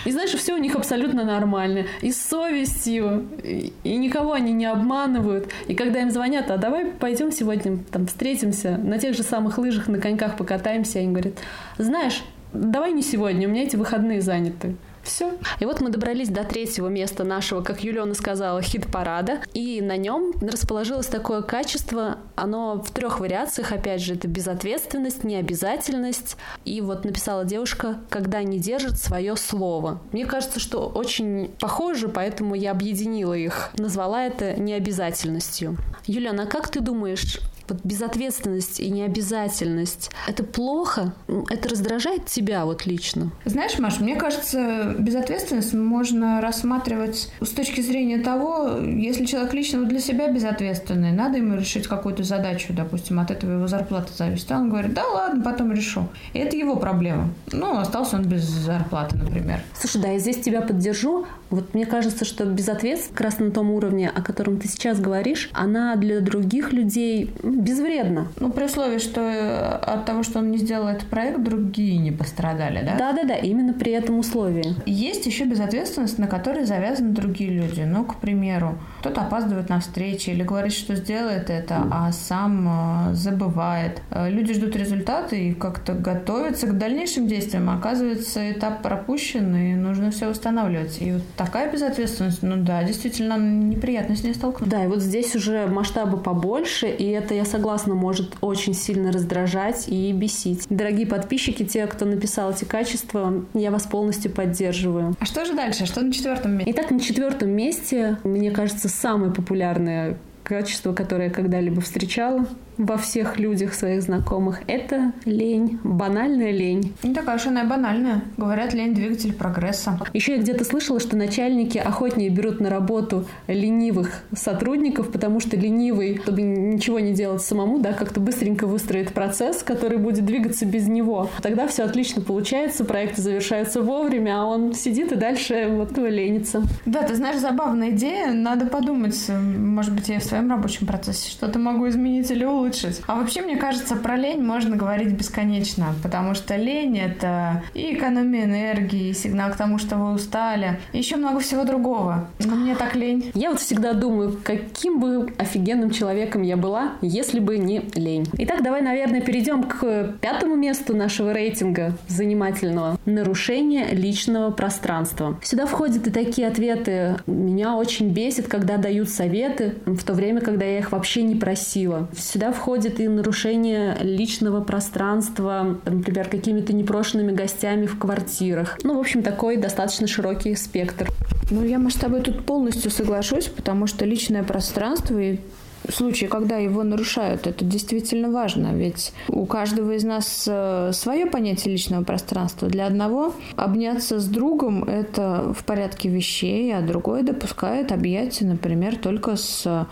И 0.05 0.11
знаешь, 0.11 0.31
все 0.31 0.53
у 0.53 0.57
них 0.57 0.75
абсолютно 0.75 1.23
нормально. 1.25 1.85
И 2.01 2.11
с 2.11 2.21
совестью, 2.21 3.27
и, 3.43 3.73
никого 3.83 4.33
они 4.33 4.53
не 4.53 4.65
обманывают. 4.65 5.49
И 5.67 5.75
когда 5.75 6.01
им 6.01 6.11
звонят, 6.11 6.49
а 6.49 6.57
давай 6.57 6.85
пойдем 6.85 7.31
сегодня 7.31 7.79
там 7.91 8.07
встретимся, 8.07 8.77
на 8.77 8.97
тех 8.97 9.15
же 9.15 9.23
самых 9.23 9.57
лыжах, 9.57 9.87
на 9.87 9.99
коньках 9.99 10.37
покатаемся, 10.37 10.99
они 10.99 11.09
говорят, 11.09 11.33
знаешь, 11.77 12.23
давай 12.53 12.93
не 12.93 13.03
сегодня, 13.03 13.47
у 13.47 13.51
меня 13.51 13.63
эти 13.63 13.75
выходные 13.75 14.21
заняты. 14.21 14.75
Все. 15.07 15.31
И 15.61 15.65
вот 15.65 15.79
мы 15.79 15.89
добрались 15.89 16.27
до 16.27 16.43
третьего 16.43 16.89
места 16.89 17.23
нашего, 17.23 17.61
как 17.61 17.81
Юлиона 17.83 18.13
сказала, 18.13 18.61
хит-парада. 18.61 19.39
И 19.53 19.79
на 19.81 19.95
нем 19.95 20.33
расположилось 20.41 21.07
такое 21.07 21.41
качество, 21.41 22.17
оно 22.35 22.83
в 22.83 22.91
трех 22.91 23.21
вариациях, 23.21 23.71
опять 23.71 24.01
же, 24.01 24.15
это 24.15 24.27
безответственность, 24.27 25.23
необязательность. 25.23 26.35
И 26.65 26.81
вот 26.81 27.05
написала 27.05 27.45
девушка, 27.45 27.99
когда 28.09 28.43
не 28.43 28.59
держит 28.59 28.99
свое 28.99 29.37
слово. 29.37 30.01
Мне 30.11 30.25
кажется, 30.25 30.59
что 30.59 30.89
очень 30.89 31.51
похоже, 31.59 32.09
поэтому 32.09 32.53
я 32.53 32.71
объединила 32.71 33.33
их. 33.33 33.69
Назвала 33.77 34.25
это 34.25 34.59
необязательностью. 34.59 35.77
Юлиана, 36.05 36.43
а 36.43 36.47
как 36.47 36.67
ты 36.67 36.81
думаешь, 36.81 37.39
вот 37.69 37.79
безответственность 37.83 38.79
и 38.79 38.89
необязательность, 38.89 40.11
это 40.27 40.43
плохо? 40.43 41.13
Это 41.49 41.69
раздражает 41.69 42.25
тебя 42.25 42.65
вот 42.65 42.85
лично? 42.85 43.31
Знаешь, 43.45 43.77
Маш, 43.79 43.99
мне 43.99 44.15
кажется, 44.15 44.95
безответственность 44.97 45.73
можно 45.73 46.41
рассматривать 46.41 47.31
с 47.41 47.49
точки 47.49 47.81
зрения 47.81 48.19
того, 48.19 48.77
если 48.79 49.25
человек 49.25 49.53
лично 49.53 49.85
для 49.85 49.99
себя 49.99 50.31
безответственный, 50.31 51.11
надо 51.11 51.37
ему 51.37 51.55
решить 51.55 51.87
какую-то 51.87 52.23
задачу, 52.23 52.73
допустим, 52.73 53.19
от 53.19 53.31
этого 53.31 53.53
его 53.53 53.67
зарплата 53.67 54.11
зависит. 54.13 54.51
А 54.51 54.57
он 54.57 54.69
говорит, 54.69 54.93
да 54.93 55.05
ладно, 55.05 55.43
потом 55.43 55.71
решу. 55.71 56.07
И 56.33 56.39
это 56.39 56.55
его 56.55 56.75
проблема. 56.75 57.29
Ну, 57.51 57.77
остался 57.77 58.17
он 58.17 58.25
без 58.25 58.43
зарплаты, 58.43 59.17
например. 59.17 59.61
Слушай, 59.79 60.01
да, 60.01 60.07
я 60.09 60.19
здесь 60.19 60.37
тебя 60.37 60.61
поддержу. 60.61 61.25
Вот 61.49 61.73
мне 61.73 61.85
кажется, 61.85 62.25
что 62.25 62.45
безответственность 62.45 63.13
как 63.13 63.21
раз 63.21 63.39
на 63.39 63.51
том 63.51 63.71
уровне, 63.71 64.11
о 64.13 64.21
котором 64.21 64.59
ты 64.59 64.67
сейчас 64.67 64.99
говоришь, 64.99 65.49
она 65.53 65.95
для 65.95 66.19
других 66.19 66.73
людей 66.73 67.31
безвредно. 67.57 68.27
Ну, 68.39 68.51
при 68.51 68.65
условии, 68.65 68.99
что 68.99 69.21
э, 69.21 69.75
от 69.75 70.05
того, 70.05 70.23
что 70.23 70.39
он 70.39 70.51
не 70.51 70.57
сделал 70.57 70.87
этот 70.87 71.07
проект, 71.09 71.41
другие 71.41 71.97
не 71.97 72.11
пострадали, 72.11 72.83
да? 72.85 72.95
Да-да-да, 72.97 73.35
именно 73.35 73.73
при 73.73 73.91
этом 73.91 74.19
условии. 74.19 74.75
Есть 74.85 75.25
еще 75.25 75.45
безответственность, 75.45 76.19
на 76.19 76.27
которой 76.27 76.65
завязаны 76.65 77.09
другие 77.09 77.49
люди. 77.49 77.81
Ну, 77.81 78.05
к 78.05 78.17
примеру, 78.17 78.77
кто-то 78.99 79.21
опаздывает 79.21 79.69
на 79.69 79.79
встречи 79.79 80.29
или 80.29 80.43
говорит, 80.43 80.73
что 80.73 80.95
сделает 80.95 81.49
это, 81.49 81.83
а 81.91 82.11
сам 82.11 83.09
э, 83.09 83.13
забывает. 83.13 84.01
Э, 84.11 84.29
люди 84.29 84.53
ждут 84.53 84.75
результаты 84.75 85.49
и 85.49 85.53
как-то 85.53 85.93
готовятся 85.93 86.67
к 86.67 86.77
дальнейшим 86.77 87.27
действиям. 87.27 87.69
Оказывается, 87.69 88.51
этап 88.51 88.83
пропущен, 88.83 89.55
и 89.55 89.73
нужно 89.73 90.11
все 90.11 90.29
устанавливать. 90.29 91.01
И 91.01 91.13
вот 91.13 91.23
такая 91.35 91.71
безответственность, 91.71 92.43
ну 92.43 92.57
да, 92.57 92.83
действительно, 92.83 93.37
неприятно 93.37 94.15
с 94.15 94.23
ней 94.23 94.35
столкнуться. 94.35 94.77
Да, 94.77 94.83
и 94.83 94.87
вот 94.87 95.01
здесь 95.01 95.35
уже 95.35 95.65
масштабы 95.65 96.17
побольше, 96.17 96.87
и 96.87 97.05
это, 97.05 97.33
я 97.33 97.46
согласна, 97.47 97.95
может 97.95 98.35
очень 98.41 98.73
сильно 98.73 99.11
раздражать 99.11 99.87
и 99.87 100.11
бесить. 100.11 100.65
Дорогие 100.69 101.07
подписчики, 101.07 101.65
те, 101.65 101.87
кто 101.87 102.05
написал 102.05 102.51
эти 102.51 102.65
качества, 102.65 103.45
я 103.53 103.71
вас 103.71 103.83
полностью 103.83 104.31
поддерживаю. 104.31 105.15
А 105.19 105.25
что 105.25 105.45
же 105.45 105.53
дальше? 105.53 105.85
Что 105.85 106.01
на 106.01 106.11
четвертом 106.11 106.53
месте? 106.53 106.71
Итак, 106.71 106.91
на 106.91 106.99
четвертом 106.99 107.49
месте, 107.49 108.17
мне 108.23 108.51
кажется, 108.51 108.89
самое 108.89 109.31
популярное 109.31 110.17
качество, 110.43 110.93
которое 110.93 111.25
я 111.25 111.33
когда-либо 111.33 111.81
встречала 111.81 112.45
во 112.77 112.97
всех 112.97 113.39
людях 113.39 113.73
своих 113.73 114.01
знакомых, 114.03 114.61
это 114.67 115.13
лень. 115.25 115.79
Банальная 115.83 116.51
лень. 116.51 116.93
Не 117.03 117.13
такая 117.13 117.37
уж 117.37 117.47
она 117.47 117.63
и 117.63 117.67
банальная. 117.67 118.23
Говорят, 118.37 118.73
лень– 118.73 118.93
двигатель 118.95 119.33
прогресса. 119.33 119.99
Еще 120.13 120.35
я 120.35 120.41
где-то 120.41 120.63
слышала, 120.63 120.99
что 120.99 121.17
начальники 121.17 121.77
охотнее 121.77 122.29
берут 122.29 122.59
на 122.59 122.69
работу 122.69 123.25
ленивых 123.47 124.23
сотрудников, 124.35 125.11
потому 125.11 125.39
что 125.39 125.57
ленивый, 125.57 126.19
чтобы 126.23 126.41
ничего 126.41 126.99
не 126.99 127.13
делать 127.13 127.41
самому, 127.41 127.79
да, 127.79 127.93
как-то 127.93 128.19
быстренько 128.19 128.67
выстроит 128.67 129.13
процесс, 129.13 129.63
который 129.63 129.97
будет 129.97 130.25
двигаться 130.25 130.65
без 130.65 130.87
него. 130.87 131.29
Тогда 131.41 131.67
все 131.67 131.83
отлично 131.83 132.21
получается, 132.21 132.85
проекты 132.85 133.21
завершаются 133.21 133.81
вовремя, 133.81 134.41
а 134.41 134.45
он 134.45 134.73
сидит 134.73 135.11
и 135.11 135.15
дальше 135.15 135.67
вот 135.69 135.97
ленится. 135.97 136.61
Да, 136.85 137.01
ты 137.03 137.15
знаешь, 137.15 137.39
забавная 137.39 137.89
идея. 137.89 138.31
Надо 138.31 138.67
подумать, 138.67 139.17
может 139.29 139.93
быть, 139.93 140.09
я 140.09 140.19
в 140.19 140.23
своем 140.23 140.49
рабочем 140.49 140.85
процессе 140.85 141.31
что-то 141.31 141.57
могу 141.59 141.87
изменить 141.87 142.29
или 142.29 142.45
улучшить 142.45 142.66
улучшить. 142.67 143.01
А 143.07 143.15
вообще, 143.15 143.41
мне 143.41 143.55
кажется, 143.55 143.95
про 143.95 144.15
лень 144.15 144.43
можно 144.43 144.75
говорить 144.75 145.13
бесконечно, 145.13 145.95
потому 146.03 146.33
что 146.33 146.55
лень— 146.55 146.99
это 146.99 147.63
и 147.73 147.95
экономия 147.95 148.45
энергии, 148.45 149.09
и 149.09 149.13
сигнал 149.13 149.51
к 149.51 149.55
тому, 149.57 149.77
что 149.77 149.95
вы 149.95 150.13
устали, 150.13 150.79
и 150.93 150.97
еще 150.97 151.15
много 151.15 151.39
всего 151.39 151.63
другого. 151.63 152.27
Но 152.39 152.55
мне 152.55 152.75
так 152.75 152.95
лень. 152.95 153.31
Я 153.33 153.51
вот 153.51 153.59
всегда 153.59 153.93
думаю, 153.93 154.39
каким 154.43 154.99
бы 154.99 155.33
офигенным 155.37 155.91
человеком 155.91 156.41
я 156.41 156.57
была, 156.57 156.93
если 157.01 157.39
бы 157.39 157.57
не 157.57 157.83
лень. 157.95 158.27
Итак, 158.37 158.63
давай, 158.63 158.81
наверное, 158.81 159.21
перейдем 159.21 159.63
к 159.63 160.15
пятому 160.21 160.55
месту 160.55 160.95
нашего 160.95 161.33
рейтинга 161.33 161.93
занимательного. 162.07 162.99
Нарушение 163.05 163.87
личного 163.91 164.51
пространства. 164.51 165.39
Сюда 165.43 165.65
входят 165.65 166.07
и 166.07 166.11
такие 166.11 166.47
ответы. 166.47 167.17
Меня 167.25 167.75
очень 167.75 168.09
бесит, 168.09 168.47
когда 168.47 168.77
дают 168.77 169.09
советы, 169.09 169.75
в 169.85 170.03
то 170.03 170.13
время, 170.13 170.41
когда 170.41 170.65
я 170.65 170.79
их 170.79 170.91
вообще 170.91 171.23
не 171.23 171.35
просила. 171.35 172.07
Сюда 172.17 172.51
входит 172.57 172.99
и 172.99 173.07
нарушение 173.07 173.97
личного 174.01 174.61
пространства, 174.61 175.77
например, 175.85 176.27
какими-то 176.27 176.73
непрошенными 176.73 177.31
гостями 177.31 177.85
в 177.85 177.97
квартирах. 177.97 178.77
Ну, 178.83 178.97
в 178.97 178.99
общем, 178.99 179.23
такой 179.23 179.57
достаточно 179.57 180.07
широкий 180.07 180.55
спектр. 180.55 181.09
Ну, 181.49 181.63
я, 181.63 181.79
тобой 181.99 182.21
тут 182.21 182.45
полностью 182.45 182.91
соглашусь, 182.91 183.45
потому 183.45 183.87
что 183.87 184.05
личное 184.05 184.43
пространство 184.43 185.17
и 185.17 185.39
в 185.87 185.93
случае, 185.93 186.29
когда 186.29 186.57
его 186.57 186.83
нарушают, 186.83 187.47
это 187.47 187.63
действительно 187.63 188.29
важно, 188.29 188.73
ведь 188.73 189.13
у 189.29 189.45
каждого 189.45 189.91
из 189.91 190.03
нас 190.03 190.45
э, 190.47 190.91
свое 190.93 191.27
понятие 191.27 191.71
личного 191.71 192.03
пространства. 192.03 192.67
Для 192.67 192.87
одного 192.87 193.33
обняться 193.55 194.19
с 194.19 194.25
другом– 194.25 194.83
это 194.87 195.53
в 195.57 195.63
порядке 195.63 196.09
вещей, 196.09 196.75
а 196.75 196.81
другой 196.81 197.23
допускает 197.23 197.91
объятия, 197.91 198.45
например, 198.45 198.97
только 198.97 199.37
с 199.37 199.87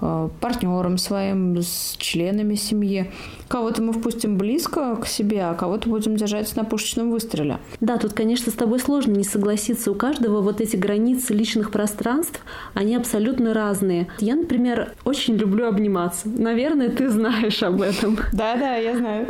партнером 0.00 0.98
своим, 0.98 1.56
с 1.58 1.96
членами 1.98 2.54
семьи. 2.54 3.10
Кого-то 3.48 3.82
мы 3.82 3.92
впустим 3.92 4.36
близко 4.36 4.96
к 4.96 5.06
себе, 5.06 5.44
а 5.44 5.54
кого-то 5.54 5.88
будем 5.88 6.16
держать 6.16 6.54
на 6.56 6.64
пушечном 6.64 7.10
выстреле. 7.10 7.58
Да, 7.80 7.98
тут, 7.98 8.12
конечно, 8.12 8.50
с 8.50 8.54
тобой 8.54 8.80
сложно 8.80 9.12
не 9.12 9.24
согласиться. 9.24 9.90
У 9.90 9.94
каждого 9.94 10.40
вот 10.40 10.60
эти 10.60 10.76
границы 10.76 11.34
личных 11.34 11.70
пространств, 11.70 12.40
они 12.74 12.96
абсолютно 12.96 13.54
разные. 13.54 14.08
Я, 14.18 14.34
например, 14.34 14.92
очень 15.04 15.36
люблю 15.36 15.66
обниматься. 15.66 16.28
Наверное, 16.28 16.88
ты 16.88 17.08
знаешь 17.08 17.62
об 17.62 17.82
этом. 17.82 18.18
Да, 18.32 18.56
да, 18.56 18.76
я 18.76 18.96
знаю. 18.96 19.28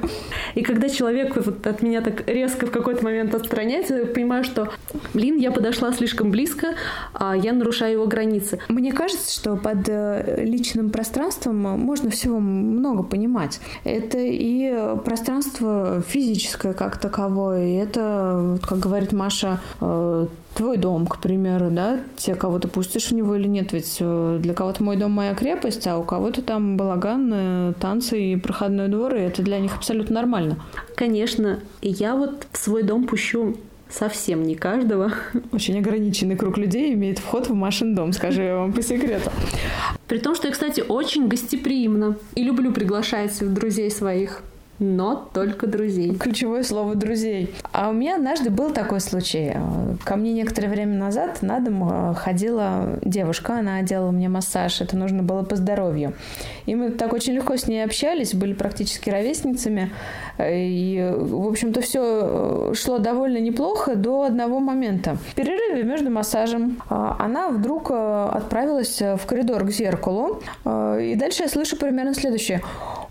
И 0.54 0.62
когда 0.62 0.88
человек 0.88 1.37
вот 1.37 1.66
от 1.66 1.83
меня 1.83 2.00
так 2.00 2.28
резко 2.28 2.66
в 2.66 2.71
какой-то 2.71 3.04
момент 3.04 3.35
отстраняется, 3.35 3.97
я 3.97 4.06
понимаю, 4.06 4.44
что, 4.44 4.71
блин, 5.12 5.37
я 5.37 5.50
подошла 5.50 5.92
слишком 5.92 6.30
близко, 6.30 6.75
а 7.12 7.37
я 7.37 7.52
нарушаю 7.52 7.92
его 7.92 8.06
границы. 8.06 8.59
Мне 8.68 8.92
кажется, 8.92 9.33
что 9.33 9.56
под 9.56 9.88
э, 9.88 10.44
личным 10.55 10.91
пространством 10.91 11.57
можно 11.57 12.11
всего 12.11 12.39
много 12.39 13.03
понимать. 13.03 13.61
Это 13.85 14.19
и 14.19 14.97
пространство 15.05 16.03
физическое 16.07 16.73
как 16.73 16.99
таковое, 16.99 17.67
и 17.67 17.73
это, 17.75 18.59
как 18.63 18.79
говорит 18.79 19.13
Маша, 19.13 19.61
э, 19.81 20.27
твой 20.55 20.77
дом, 20.77 21.07
к 21.07 21.19
примеру, 21.19 21.71
да, 21.71 22.01
те, 22.17 22.35
кого 22.35 22.59
ты 22.59 22.69
пустишь 22.69 23.09
в 23.09 23.13
него 23.13 23.35
или 23.35 23.49
нет, 23.49 23.73
ведь 23.73 23.99
э, 24.01 24.39
для 24.41 24.55
кого-то 24.55 24.83
мой 24.83 24.97
дом 24.97 25.11
моя 25.11 25.35
крепость, 25.35 25.87
а 25.87 25.99
у 25.99 26.05
кого-то 26.05 26.43
там 26.43 26.77
балаган, 26.77 27.31
э, 27.35 27.73
танцы 27.81 28.21
и 28.21 28.37
проходной 28.37 28.89
двор, 28.89 29.15
и 29.15 29.21
это 29.21 29.43
для 29.43 29.59
них 29.59 29.77
абсолютно 29.77 30.15
нормально. 30.15 30.59
Конечно, 30.95 31.61
я 31.83 32.15
вот 32.15 32.47
в 32.53 32.59
свой 32.59 32.85
дом 32.85 33.07
пущу 33.07 33.57
совсем 33.95 34.43
не 34.43 34.55
каждого. 34.55 35.13
Очень 35.53 35.79
ограниченный 35.79 36.37
круг 36.37 36.59
людей 36.59 36.93
имеет 36.95 37.19
вход 37.19 37.49
в 37.49 37.55
Машин 37.55 37.95
дом, 37.95 38.13
скажу 38.13 38.43
я 38.43 38.57
вам 38.57 38.73
по 38.73 38.83
секрету. 38.83 39.31
При 40.09 40.19
том, 40.19 40.35
что 40.35 40.49
я, 40.49 40.53
кстати, 40.53 40.83
очень 40.87 41.29
гостеприимна 41.29 42.19
и 42.35 42.43
люблю 42.43 42.73
приглашать 42.73 43.39
друзей 43.55 43.91
своих 43.91 44.43
но 44.78 45.28
только 45.33 45.66
друзей. 45.66 46.14
Ключевое 46.14 46.62
слово 46.62 46.95
«друзей». 46.95 47.54
А 47.73 47.90
у 47.90 47.93
меня 47.93 48.16
однажды 48.16 48.50
был 48.50 48.71
такой 48.73 49.00
случай. 49.00 49.57
Ко 50.04 50.16
мне 50.16 50.33
некоторое 50.33 50.69
время 50.69 50.99
назад 50.99 51.43
на 51.43 51.61
дом 51.61 51.88
э, 51.88 52.14
ходила 52.14 52.99
девушка, 53.04 53.59
она 53.59 53.83
делала 53.83 54.11
мне 54.11 54.28
массаж, 54.28 54.81
это 54.81 54.97
нужно 54.97 55.23
было 55.23 55.43
по 55.43 55.57
здоровью. 55.57 56.14
И 56.66 56.75
мы 56.75 56.90
так 56.90 57.12
очень 57.12 57.35
легко 57.35 57.57
с 57.57 57.69
ней 57.69 57.85
общались, 57.85 58.35
были 58.35 58.52
практически 58.52 59.11
ровесницами, 59.11 59.93
и, 60.38 61.14
в 61.16 61.47
общем-то, 61.47 61.81
все 61.81 62.00
э, 62.02 62.75
шло 62.75 62.99
довольно 62.99 63.38
неплохо 63.38 63.95
до 63.95 64.25
одного 64.25 64.59
момента. 64.59 65.16
В 65.31 65.35
перерыве 65.35 65.85
между 65.85 66.11
массажем 66.11 66.83
э, 66.90 66.95
она 67.19 67.49
вдруг 67.49 67.90
отправилась 67.90 69.00
в 69.00 69.21
коридор 69.26 69.64
к 69.64 69.71
зеркалу, 69.71 70.43
и 70.64 71.14
дальше 71.16 71.43
я 71.45 71.49
слышу 71.49 71.76
примерно 71.76 72.14
следующее. 72.14 72.62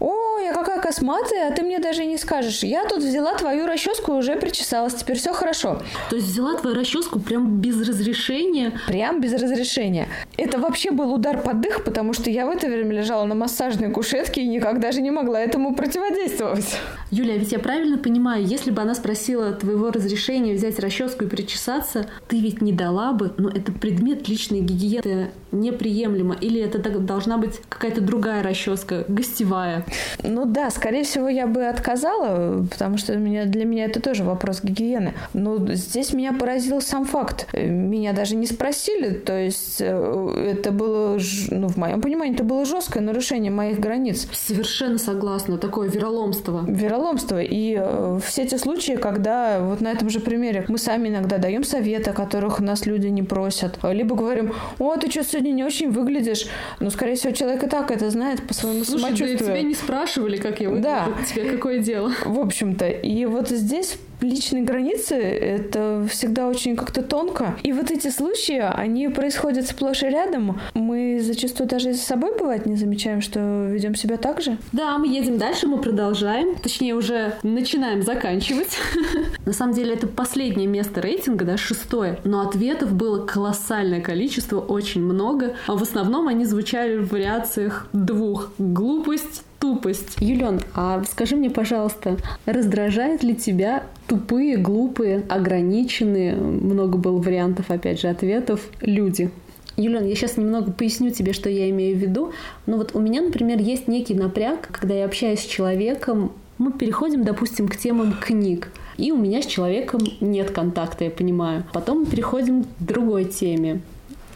О, 0.03 0.37
я 0.37 0.51
какая 0.51 0.81
косматая, 0.81 1.47
а 1.47 1.51
ты 1.51 1.63
мне 1.63 1.79
даже 1.79 2.03
не 2.03 2.17
скажешь. 2.17 2.61
Я 2.61 2.85
тут 2.85 3.01
взяла 3.01 3.35
твою 3.35 3.65
расческу 3.65 4.11
и 4.11 4.15
уже 4.15 4.35
причесалась, 4.35 4.95
теперь 4.95 5.15
все 5.15 5.31
хорошо. 5.31 5.81
То 6.09 6.17
есть 6.17 6.27
взяла 6.27 6.55
твою 6.55 6.75
расческу 6.75 7.21
прям 7.21 7.61
без 7.61 7.87
разрешения? 7.87 8.73
Прям 8.85 9.21
без 9.21 9.31
разрешения. 9.31 10.09
Это 10.35 10.59
вообще 10.59 10.91
был 10.91 11.13
удар 11.13 11.41
под 11.41 11.61
дых, 11.61 11.85
потому 11.85 12.11
что 12.11 12.29
я 12.29 12.45
в 12.45 12.49
это 12.49 12.67
время 12.67 12.97
лежала 12.97 13.23
на 13.23 13.33
массажной 13.33 13.91
кушетке 13.91 14.41
и 14.41 14.47
никак 14.47 14.81
даже 14.81 14.99
не 14.99 15.09
могла 15.09 15.39
этому 15.39 15.73
противодействовать. 15.73 16.77
Юля, 17.09 17.37
ведь 17.37 17.53
я 17.53 17.59
правильно 17.59 17.97
понимаю, 17.97 18.45
если 18.45 18.71
бы 18.71 18.81
она 18.81 18.95
спросила 18.95 19.53
твоего 19.53 19.89
разрешения 19.89 20.53
взять 20.53 20.79
расческу 20.79 21.23
и 21.23 21.27
причесаться, 21.27 22.09
ты 22.27 22.41
ведь 22.41 22.61
не 22.61 22.73
дала 22.73 23.13
бы, 23.13 23.31
но 23.37 23.47
это 23.47 23.71
предмет 23.71 24.27
личной 24.27 24.59
гигиены 24.59 25.31
неприемлемо, 25.53 26.35
или 26.41 26.59
это 26.59 26.79
должна 26.99 27.37
быть 27.37 27.61
какая-то 27.69 28.01
другая 28.01 28.43
расческа, 28.43 29.05
гостевая? 29.07 29.85
Ну 30.23 30.45
да, 30.45 30.69
скорее 30.69 31.03
всего, 31.03 31.29
я 31.29 31.47
бы 31.47 31.65
отказала, 31.65 32.65
потому 32.69 32.97
что 32.97 33.15
меня, 33.15 33.45
для 33.45 33.65
меня 33.65 33.85
это 33.85 34.01
тоже 34.01 34.23
вопрос 34.23 34.63
гигиены. 34.63 35.13
Но 35.33 35.57
здесь 35.73 36.13
меня 36.13 36.33
поразил 36.33 36.81
сам 36.81 37.05
факт. 37.05 37.47
Меня 37.53 38.13
даже 38.13 38.35
не 38.35 38.45
спросили, 38.45 39.11
то 39.11 39.37
есть 39.37 39.77
э, 39.79 40.55
это 40.57 40.71
было, 40.71 41.19
ну, 41.49 41.67
в 41.67 41.77
моем 41.77 42.01
понимании, 42.01 42.33
это 42.33 42.43
было 42.43 42.65
жесткое 42.65 43.03
нарушение 43.03 43.51
моих 43.51 43.79
границ. 43.79 44.27
Совершенно 44.31 44.97
согласна, 44.97 45.57
такое 45.57 45.89
вероломство. 45.89 46.63
Вероломство. 46.67 47.41
И 47.41 47.77
э, 47.79 48.19
все 48.25 48.43
эти 48.43 48.55
случаи, 48.55 48.93
когда 48.93 49.59
вот 49.61 49.81
на 49.81 49.91
этом 49.91 50.09
же 50.09 50.19
примере 50.19 50.65
мы 50.67 50.77
сами 50.77 51.09
иногда 51.09 51.37
даем 51.37 51.63
советы, 51.63 52.11
о 52.11 52.13
которых 52.13 52.59
нас 52.59 52.85
люди 52.85 53.07
не 53.07 53.23
просят, 53.23 53.79
либо 53.83 54.15
говорим, 54.15 54.53
о, 54.79 54.95
ты 54.97 55.09
что 55.09 55.23
сегодня 55.23 55.51
не 55.51 55.63
очень 55.63 55.91
выглядишь, 55.91 56.47
но, 56.79 56.89
скорее 56.89 57.15
всего, 57.15 57.33
человек 57.33 57.63
и 57.63 57.67
так 57.67 57.91
это 57.91 58.09
знает 58.09 58.45
по 58.47 58.53
своему 58.53 58.83
Слушай, 58.83 59.01
самочувствию. 59.01 59.39
Да, 59.39 59.45
тебя 59.45 59.61
не 59.61 59.72
спрашивали, 59.73 60.37
как 60.37 60.59
я 60.59 60.69
выгляжу. 60.69 60.83
Да. 60.83 61.25
Тебе 61.25 61.51
какое 61.51 61.79
дело? 61.79 62.11
В 62.25 62.39
общем-то. 62.39 62.87
И 62.87 63.25
вот 63.25 63.49
здесь 63.49 63.97
личные 64.23 64.63
границы— 64.63 65.15
это 65.15 66.07
всегда 66.09 66.47
очень 66.47 66.75
как-то 66.75 67.03
тонко. 67.03 67.55
И 67.63 67.73
вот 67.73 67.91
эти 67.91 68.09
случаи, 68.09 68.59
они 68.59 69.09
происходят 69.09 69.67
сплошь 69.67 70.03
и 70.03 70.07
рядом. 70.07 70.59
Мы 70.73 71.19
зачастую 71.21 71.67
даже 71.67 71.93
за 71.93 72.01
собой, 72.01 72.37
бывает, 72.37 72.65
не 72.65 72.75
замечаем, 72.75 73.21
что 73.21 73.67
ведем 73.67 73.95
себя 73.95 74.17
так 74.17 74.41
же. 74.41 74.57
Да, 74.71 74.97
мы 74.97 75.07
едем 75.07 75.37
дальше, 75.37 75.67
мы 75.67 75.77
продолжаем. 75.77 76.55
Точнее, 76.55 76.95
уже 76.95 77.35
начинаем 77.43 78.01
заканчивать. 78.01 78.77
На 79.45 79.53
самом 79.53 79.73
деле, 79.73 79.93
это 79.93 80.07
последнее 80.07 80.67
место 80.67 81.01
рейтинга, 81.01 81.45
да, 81.45 81.57
шестое. 81.57 82.19
Но 82.23 82.41
ответов 82.41 82.93
было 82.93 83.25
колоссальное 83.25 84.01
количество, 84.01 84.59
очень 84.59 85.01
много. 85.01 85.55
А 85.67 85.75
в 85.75 85.81
основном 85.81 86.27
они 86.27 86.45
звучали 86.45 86.97
в 86.97 87.11
вариациях 87.11 87.87
двух. 87.93 88.51
Глупость, 88.57 89.43
тупость. 89.63 90.17
Юлен, 90.19 90.59
а 90.75 91.01
скажи 91.09 91.37
мне, 91.37 91.49
пожалуйста, 91.49 92.17
раздражает 92.45 93.23
ли 93.23 93.33
тебя 93.33 93.83
тупые, 94.07 94.57
глупые, 94.57 95.23
ограниченные, 95.29 96.35
много 96.35 96.97
было 96.97 97.17
вариантов, 97.21 97.71
опять 97.71 98.01
же, 98.01 98.09
ответов, 98.09 98.59
люди? 98.81 99.31
Юлен, 99.77 100.05
я 100.05 100.15
сейчас 100.15 100.35
немного 100.35 100.73
поясню 100.73 101.11
тебе, 101.11 101.31
что 101.31 101.49
я 101.49 101.69
имею 101.69 101.95
в 101.95 101.99
виду. 101.99 102.33
Но 102.65 102.75
вот 102.75 102.93
у 102.93 102.99
меня, 102.99 103.21
например, 103.21 103.57
есть 103.59 103.87
некий 103.87 104.15
напряг, 104.15 104.67
когда 104.69 104.95
я 104.95 105.05
общаюсь 105.05 105.39
с 105.39 105.45
человеком, 105.45 106.33
мы 106.57 106.73
переходим, 106.73 107.23
допустим, 107.23 107.69
к 107.69 107.77
темам 107.77 108.15
книг. 108.19 108.67
И 108.97 109.13
у 109.13 109.17
меня 109.17 109.41
с 109.41 109.45
человеком 109.45 110.01
нет 110.19 110.51
контакта, 110.51 111.05
я 111.05 111.09
понимаю. 111.09 111.63
Потом 111.71 112.01
мы 112.01 112.05
переходим 112.05 112.65
к 112.65 112.67
другой 112.79 113.23
теме 113.23 113.79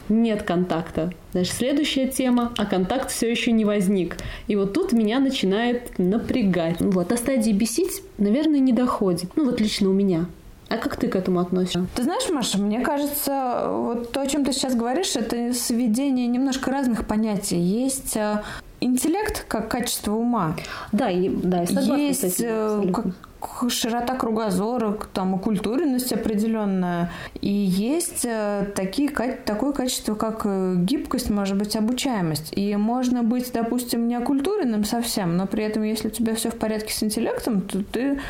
нет 0.08 0.42
контакта. 0.42 1.12
Значит, 1.32 1.54
следующая 1.54 2.06
тема, 2.08 2.52
а 2.56 2.66
контакт 2.66 3.10
все 3.10 3.30
еще 3.30 3.52
не 3.52 3.64
возник. 3.64 4.16
И 4.46 4.56
вот 4.56 4.72
тут 4.72 4.92
меня 4.92 5.18
начинает 5.18 5.98
напрягать. 5.98 6.80
Ну 6.80 6.90
вот, 6.90 7.08
до 7.08 7.16
стадии 7.16 7.52
бесить, 7.52 8.02
наверное, 8.18 8.60
не 8.60 8.72
доходит. 8.72 9.30
Ну 9.36 9.44
вот 9.44 9.60
лично 9.60 9.88
у 9.90 9.92
меня. 9.92 10.26
А 10.68 10.76
как 10.76 10.96
ты 10.96 11.08
к 11.08 11.16
этому 11.16 11.40
относишься? 11.40 11.86
Ты 11.94 12.02
знаешь, 12.02 12.28
Маша, 12.28 12.58
мне 12.58 12.80
кажется, 12.80 13.68
вот 13.68 14.12
то, 14.12 14.20
о 14.20 14.26
чем 14.26 14.44
ты 14.44 14.52
сейчас 14.52 14.74
говоришь, 14.74 15.16
это 15.16 15.54
сведение 15.54 16.26
немножко 16.26 16.70
разных 16.70 17.06
понятий. 17.06 17.58
Есть 17.58 18.16
э, 18.16 18.42
интеллект 18.80 19.46
как 19.48 19.68
качество 19.68 20.12
ума. 20.12 20.56
Да, 20.92 21.10
и, 21.10 21.30
да, 21.30 21.60
я 21.62 21.66
согласна 21.66 21.96
Есть 21.96 22.20
с 22.20 22.24
этим, 22.24 22.88
э, 22.88 22.92
как, 22.92 23.06
широта 23.68 24.14
кругозора, 24.14 24.98
там 25.12 25.34
окультуренность 25.34 26.12
определенная. 26.12 27.10
И 27.40 27.50
есть 27.50 28.24
э, 28.24 28.66
такие, 28.74 29.10
такое 29.10 29.72
качество, 29.72 30.14
как 30.14 30.42
э, 30.44 30.74
гибкость, 30.76 31.30
может 31.30 31.56
быть, 31.56 31.76
обучаемость. 31.76 32.52
И 32.56 32.74
можно 32.76 33.22
быть, 33.22 33.52
допустим, 33.52 34.08
не 34.08 34.14
окультуренным 34.14 34.84
совсем, 34.84 35.36
но 35.36 35.46
при 35.46 35.64
этом, 35.64 35.82
если 35.82 36.08
у 36.08 36.10
тебя 36.10 36.34
все 36.34 36.50
в 36.50 36.56
порядке 36.56 36.92
с 36.92 37.02
интеллектом, 37.02 37.62
то 37.62 37.82
ты 37.84 38.20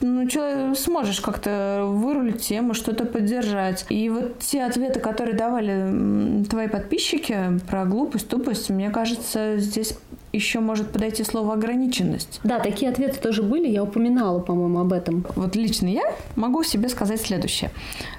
ну, 0.00 0.74
сможешь 0.74 1.20
как-то 1.20 1.84
вырулить 1.86 2.42
тему, 2.42 2.74
что-то 2.74 3.04
поддержать. 3.04 3.86
И 3.88 4.08
вот 4.08 4.40
те 4.40 4.64
ответы, 4.64 5.00
которые 5.00 5.36
давали 5.36 6.44
твои 6.44 6.68
подписчики 6.68 7.60
про 7.68 7.84
глупость, 7.84 8.28
тупость, 8.28 8.70
мне 8.70 8.90
кажется, 8.90 9.58
здесь 9.58 9.96
еще 10.32 10.60
может 10.60 10.90
подойти 10.90 11.24
слово 11.24 11.54
ограниченность. 11.54 12.40
Да, 12.42 12.58
такие 12.58 12.90
ответы 12.90 13.20
тоже 13.20 13.42
были, 13.42 13.68
я 13.68 13.82
упоминала, 13.82 14.40
по-моему, 14.40 14.80
об 14.80 14.92
этом. 14.92 15.26
Вот 15.36 15.56
лично 15.56 15.88
я 15.88 16.02
могу 16.36 16.62
себе 16.62 16.88
сказать 16.88 17.20
следующее, 17.20 17.70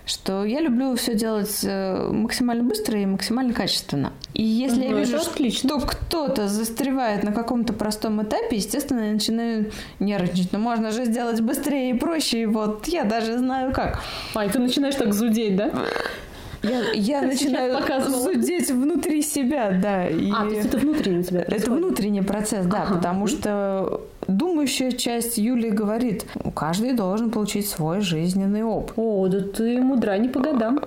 что 0.05 0.45
я 0.45 0.61
люблю 0.61 0.95
все 0.95 1.15
делать 1.15 1.59
э, 1.63 2.09
максимально 2.11 2.63
быстро 2.63 2.99
и 2.99 3.05
максимально 3.05 3.53
качественно. 3.53 4.13
И 4.33 4.43
если 4.43 4.85
угу, 4.85 4.95
я 4.95 4.99
вижу, 4.99 5.19
что 5.51 5.79
кто-то 5.79 6.47
застревает 6.47 7.23
на 7.23 7.31
каком-то 7.31 7.73
простом 7.73 8.21
этапе, 8.21 8.57
естественно, 8.57 9.01
я 9.01 9.13
начинаю 9.13 9.71
нервничать. 9.99 10.51
Но 10.51 10.59
можно 10.59 10.91
же 10.91 11.05
сделать 11.05 11.41
быстрее 11.41 11.91
и 11.91 11.93
проще, 11.93 12.43
и 12.43 12.45
вот 12.45 12.87
я 12.87 13.03
даже 13.03 13.37
знаю 13.37 13.73
как. 13.73 14.01
А, 14.35 14.45
и 14.45 14.49
ты 14.49 14.59
начинаешь 14.59 14.95
так 14.95 15.13
зудеть, 15.13 15.55
да? 15.55 15.71
Я, 16.63 16.91
я 16.93 17.21
начинаю 17.21 17.77
зудеть 18.09 18.71
внутри 18.71 19.21
себя, 19.21 19.71
да. 19.71 20.07
И 20.07 20.31
а, 20.31 20.45
то 20.45 20.49
есть 20.49 20.67
это 20.67 20.77
внутренний 20.77 21.23
тебя 21.23 21.41
Это 21.41 21.69
внутренний 21.69 22.21
процесс, 22.21 22.65
да, 22.65 22.83
ага. 22.83 22.95
потому 22.95 23.27
что 23.27 24.01
думающая 24.27 24.91
часть 24.91 25.37
Юлии 25.37 25.69
говорит, 25.69 26.25
каждый 26.55 26.93
должен 26.93 27.31
получить 27.31 27.67
свой 27.67 27.99
жизненный 27.99 28.63
опыт. 28.63 28.93
О, 28.95 29.27
да 29.27 29.41
ты 29.41 29.81
мудра 29.81 30.17
не 30.17 30.29
по 30.29 30.39
годам. 30.39 30.79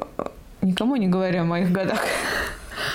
Никому 0.62 0.96
не 0.96 1.08
говорю 1.08 1.42
о 1.42 1.44
моих 1.44 1.70
годах. 1.70 2.00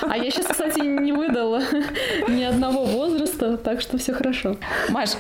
А 0.02 0.18
я 0.18 0.30
сейчас, 0.32 0.48
кстати, 0.48 0.80
не 0.80 1.12
выдала 1.12 1.62
ни 2.28 2.44
одного 2.44 2.86
возраста, 2.86 3.58
так 3.58 3.82
что 3.82 3.98
все 3.98 4.14
хорошо. 4.14 4.58
Маш, 4.90 5.12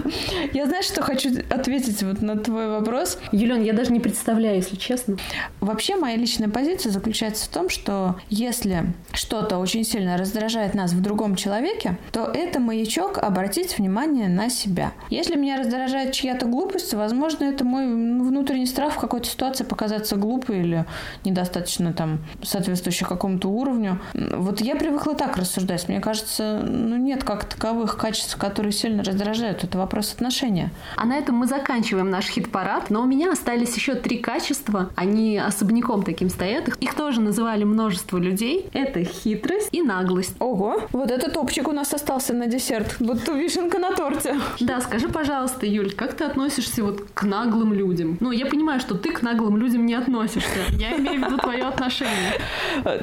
я 0.52 0.66
знаешь, 0.66 0.86
что 0.86 1.02
хочу 1.02 1.30
ответить 1.50 2.02
вот 2.02 2.22
на 2.22 2.36
твой 2.36 2.68
вопрос? 2.68 3.18
Юлен, 3.32 3.62
я 3.62 3.72
даже 3.72 3.92
не 3.92 4.00
представляю, 4.00 4.56
если 4.56 4.76
честно. 4.76 5.16
Вообще, 5.60 5.96
моя 5.96 6.16
личная 6.16 6.48
позиция 6.48 6.92
заключается 6.92 7.46
в 7.46 7.48
том, 7.48 7.68
что 7.68 8.16
если 8.28 8.92
что-то 9.12 9.58
очень 9.58 9.84
сильно 9.84 10.16
раздражает 10.16 10.74
нас 10.74 10.92
в 10.92 11.00
другом 11.00 11.36
человеке, 11.36 11.98
то 12.12 12.24
это 12.24 12.60
маячок 12.60 13.18
обратить 13.18 13.78
внимание 13.78 14.28
на 14.28 14.50
себя. 14.50 14.92
Если 15.10 15.36
меня 15.36 15.58
раздражает 15.58 16.12
чья-то 16.12 16.46
глупость, 16.46 16.94
возможно, 16.94 17.44
это 17.44 17.64
мой 17.64 17.86
внутренний 17.86 18.66
страх 18.66 18.94
в 18.94 18.98
какой-то 18.98 19.28
ситуации 19.28 19.64
показаться 19.64 20.16
глупой 20.16 20.60
или 20.60 20.84
недостаточно 21.24 21.92
там 21.92 22.18
соответствующей 22.42 23.04
какому-то 23.04 23.48
уровню. 23.48 24.00
Вот 24.14 24.60
я 24.60 24.76
привыкла 24.76 25.14
так 25.14 25.36
рассуждать. 25.36 25.88
Мне 25.88 26.00
кажется, 26.00 26.60
ну 26.62 26.96
нет 26.96 27.24
как 27.24 27.44
таковых 27.44 27.96
качеств, 27.96 28.36
которые 28.36 28.72
сильно 28.72 29.02
раздражают. 29.02 29.64
Это 29.64 29.78
вопрос 29.78 30.12
отношения. 30.12 30.70
А 30.96 31.04
на 31.04 31.16
этом 31.16 31.36
мы 31.36 31.46
заканчиваем 31.46 32.10
наш 32.10 32.26
хит-парад. 32.26 32.90
Но 32.90 33.02
у 33.02 33.06
меня 33.06 33.32
остались 33.32 33.74
еще 33.76 33.94
три 33.94 34.18
качества. 34.18 34.90
Они 34.96 35.38
особняком 35.38 36.02
таким 36.02 36.28
стоят. 36.28 36.68
Их 36.80 36.94
тоже 36.94 37.20
называли 37.20 37.64
множество 37.64 38.18
людей. 38.18 38.68
Это 38.72 39.04
хитрость 39.04 39.68
и 39.72 39.82
наглость. 39.82 40.36
Ого, 40.38 40.82
вот 40.92 41.10
этот 41.10 41.34
топчик 41.34 41.68
у 41.68 41.72
нас 41.72 41.92
остался 41.94 42.34
на 42.34 42.46
десерт. 42.46 42.96
Вот 43.00 43.28
вишенка 43.28 43.78
на 43.78 43.92
торте. 43.92 44.36
Да, 44.60 44.80
скажи, 44.80 45.08
пожалуйста, 45.08 45.66
Юль, 45.66 45.92
как 45.92 46.14
ты 46.14 46.24
относишься 46.24 46.82
вот 46.82 47.06
к 47.14 47.22
наглым 47.24 47.72
людям? 47.72 48.16
Ну, 48.20 48.30
я 48.30 48.46
понимаю, 48.46 48.80
что 48.80 48.94
ты 48.94 49.12
к 49.12 49.22
наглым 49.22 49.56
людям 49.56 49.86
не 49.86 49.94
относишься. 49.94 50.60
Я 50.78 50.96
имею 50.96 51.20
в 51.20 51.26
виду 51.26 51.38
твое 51.38 51.64
отношение. 51.64 52.40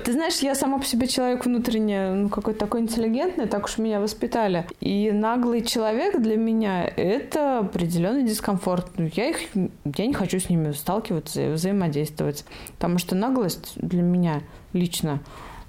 Ты 0.03 0.13
знаешь, 0.13 0.37
я 0.39 0.55
сама 0.55 0.79
по 0.79 0.85
себе 0.89 1.07
человек 1.07 1.45
внутренне 1.45 2.11
ну, 2.11 2.29
какой-то 2.29 2.59
такой 2.59 2.81
интеллигентный, 2.81 3.47
так 3.47 3.65
уж 3.65 3.77
меня 3.77 3.99
воспитали. 3.99 4.65
И 4.79 5.11
наглый 5.11 5.61
человек 5.61 6.19
для 6.19 6.37
меня— 6.37 6.85
это 6.97 7.59
определенный 7.59 8.23
дискомфорт. 8.23 8.87
Ну, 8.97 9.09
я, 9.13 9.29
их, 9.29 9.37
я 9.95 10.07
не 10.07 10.13
хочу 10.13 10.39
с 10.39 10.49
ними 10.49 10.71
сталкиваться 10.71 11.41
и 11.41 11.51
взаимодействовать. 11.53 12.45
Потому 12.75 12.97
что 12.97 13.15
наглость 13.15 13.73
для 13.75 14.01
меня 14.01 14.41
лично 14.73 15.19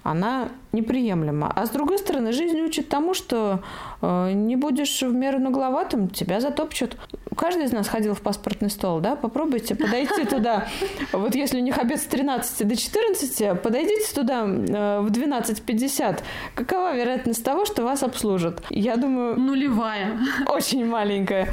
она 0.02 0.48
неприемлема. 0.72 1.52
А 1.54 1.66
с 1.66 1.70
другой 1.70 1.98
стороны, 1.98 2.32
жизнь 2.32 2.60
учит 2.60 2.88
тому, 2.88 3.14
что 3.14 3.60
э, 4.02 4.32
не 4.32 4.56
будешь 4.56 5.02
в 5.02 5.12
меру 5.12 5.38
нагловатым, 5.38 6.08
тебя 6.08 6.40
затопчут. 6.40 6.96
Каждый 7.36 7.64
из 7.64 7.72
нас 7.72 7.88
ходил 7.88 8.14
в 8.14 8.20
паспортный 8.20 8.70
стол, 8.70 9.00
да? 9.00 9.16
Попробуйте 9.16 9.74
подойти 9.74 10.24
туда. 10.24 10.68
Вот 11.12 11.34
если 11.34 11.58
у 11.58 11.62
них 11.62 11.78
обед 11.78 12.00
с 12.00 12.04
13 12.04 12.68
до 12.68 12.76
14, 12.76 13.62
подойдите 13.62 14.14
туда 14.14 14.44
э, 14.44 15.00
в 15.00 15.10
12.50. 15.10 16.20
Какова 16.54 16.94
вероятность 16.94 17.44
того, 17.44 17.64
что 17.64 17.82
вас 17.82 18.02
обслужат? 18.02 18.62
Я 18.70 18.96
думаю... 18.96 19.38
Нулевая. 19.38 20.18
Очень 20.48 20.86
маленькая. 20.86 21.52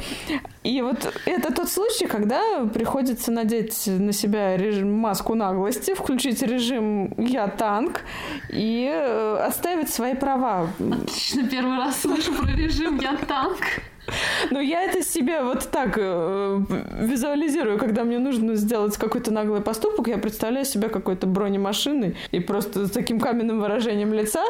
И 0.62 0.82
вот 0.82 1.12
это 1.24 1.52
тот 1.52 1.68
случай, 1.68 2.06
когда 2.06 2.66
приходится 2.66 3.32
надеть 3.32 3.86
на 3.86 4.12
себя 4.12 4.56
режим, 4.56 4.92
маску 4.92 5.34
наглости, 5.34 5.94
включить 5.94 6.42
режим 6.42 7.14
«я 7.16 7.48
танк» 7.48 8.02
и 8.50 9.07
э, 9.08 9.46
отставить 9.46 9.90
свои 9.90 10.14
права. 10.14 10.68
Отлично, 10.78 11.48
первый 11.48 11.76
раз 11.78 12.00
слышу 12.00 12.32
про 12.34 12.50
режим 12.52 12.98
«я 13.00 13.16
танк». 13.16 13.60
Ну, 14.50 14.60
я 14.60 14.82
это 14.82 15.02
себе 15.02 15.42
вот 15.42 15.68
так 15.70 15.94
э, 15.96 16.60
визуализирую, 17.00 17.78
когда 17.78 18.04
мне 18.04 18.18
нужно 18.18 18.54
сделать 18.54 18.96
какой-то 18.96 19.32
наглый 19.32 19.60
поступок, 19.60 20.08
я 20.08 20.18
представляю 20.18 20.64
себя 20.64 20.88
какой-то 20.88 21.26
бронемашиной 21.26 22.16
и 22.30 22.40
просто 22.40 22.86
с 22.86 22.90
таким 22.90 23.20
каменным 23.20 23.60
выражением 23.60 24.12
лица 24.12 24.44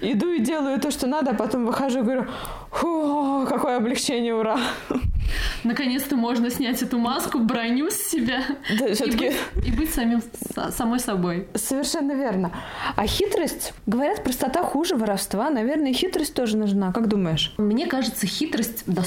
иду 0.00 0.30
и 0.30 0.40
делаю 0.40 0.80
то, 0.80 0.90
что 0.90 1.06
надо, 1.06 1.32
а 1.32 1.34
потом 1.34 1.66
выхожу 1.66 2.00
и 2.00 2.02
говорю, 2.02 2.26
фу, 2.70 3.46
какое 3.48 3.76
облегчение, 3.76 4.34
ура. 4.34 4.58
Наконец-то 5.64 6.16
можно 6.16 6.50
снять 6.50 6.82
эту 6.82 6.98
маску, 6.98 7.38
броню 7.38 7.90
с 7.90 7.96
себя 7.96 8.42
да, 8.78 8.86
и, 8.88 9.10
быть, 9.10 9.36
и 9.66 9.72
быть 9.72 9.94
самим, 9.94 10.22
самой 10.70 11.00
собой. 11.00 11.48
Совершенно 11.54 12.12
верно. 12.12 12.52
А 12.96 13.06
хитрость, 13.06 13.72
говорят, 13.86 14.22
простота 14.22 14.62
хуже 14.62 14.96
воровства. 14.96 15.48
Наверное, 15.50 15.92
хитрость 15.92 16.34
тоже 16.34 16.56
нужна. 16.56 16.92
Как 16.92 17.08
думаешь? 17.08 17.54
Мне 17.56 17.86
кажется, 17.86 18.26
хитрость 18.26 18.84
достаточно 18.86 19.03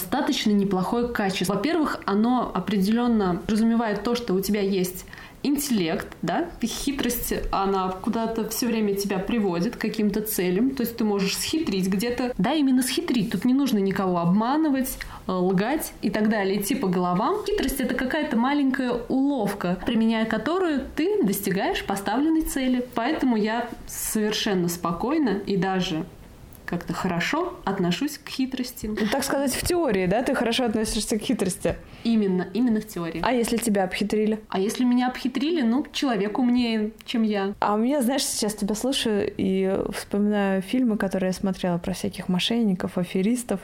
неплохое 0.53 1.07
качество. 1.07 1.55
Во-первых, 1.55 1.99
оно 2.05 2.51
определенно 2.53 3.41
разумевает 3.47 4.03
то, 4.03 4.15
что 4.15 4.33
у 4.33 4.41
тебя 4.41 4.61
есть 4.61 5.05
интеллект, 5.43 6.07
да, 6.21 6.49
хитрость, 6.63 7.33
она 7.51 7.89
куда-то 7.89 8.49
все 8.49 8.67
время 8.67 8.95
тебя 8.95 9.19
приводит 9.19 9.75
к 9.75 9.79
каким-то 9.79 10.21
целям, 10.21 10.71
то 10.71 10.81
есть 10.81 10.97
ты 10.97 11.03
можешь 11.03 11.37
схитрить 11.37 11.87
где-то, 11.87 12.33
да, 12.37 12.53
именно 12.53 12.81
схитрить, 12.81 13.31
тут 13.31 13.45
не 13.45 13.53
нужно 13.53 13.77
никого 13.77 14.17
обманывать, 14.17 14.97
э, 15.27 15.31
лгать 15.31 15.93
и 16.01 16.09
так 16.09 16.29
далее, 16.29 16.59
идти 16.59 16.75
по 16.75 16.87
головам. 16.87 17.45
Хитрость— 17.45 17.79
это 17.79 17.95
какая-то 17.95 18.35
маленькая 18.35 18.93
уловка, 19.07 19.77
применяя 19.85 20.25
которую 20.25 20.81
ты 20.95 21.23
достигаешь 21.23 21.83
поставленной 21.85 22.41
цели. 22.41 22.85
Поэтому 22.95 23.37
я 23.37 23.69
совершенно 23.87 24.67
спокойно 24.67 25.41
и 25.45 25.55
даже 25.55 26.05
как-то 26.67 26.93
хорошо 26.93 27.57
отношусь 27.63 28.17
к 28.17 28.29
хитрости. 28.29 28.87
Ну, 28.87 28.95
так 29.11 29.23
сказать, 29.23 29.53
в 29.53 29.65
теории, 29.65 30.05
да, 30.05 30.21
ты 30.21 30.35
хорошо 30.35 30.65
относишься 30.65 31.17
к 31.17 31.21
хитрости? 31.21 31.75
Именно, 32.03 32.47
именно 32.53 32.81
в 32.81 32.87
теории. 32.87 33.21
А 33.23 33.33
если 33.33 33.57
тебя 33.57 33.85
обхитрили? 33.85 34.39
А 34.49 34.59
если 34.59 34.83
меня 34.83 35.07
обхитрили, 35.07 35.61
ну, 35.61 35.85
человек 35.91 36.37
умнее, 36.37 36.91
чем 37.05 37.23
я. 37.23 37.53
А 37.59 37.75
у 37.75 37.77
меня, 37.77 38.01
знаешь, 38.01 38.23
сейчас 38.23 38.53
тебя 38.53 38.75
слушаю 38.75 39.33
и 39.37 39.79
вспоминаю 39.93 40.61
фильмы, 40.61 40.97
которые 40.97 41.29
я 41.29 41.33
смотрела 41.33 41.77
про 41.77 41.93
всяких 41.93 42.27
мошенников, 42.27 42.97
аферистов. 42.97 43.61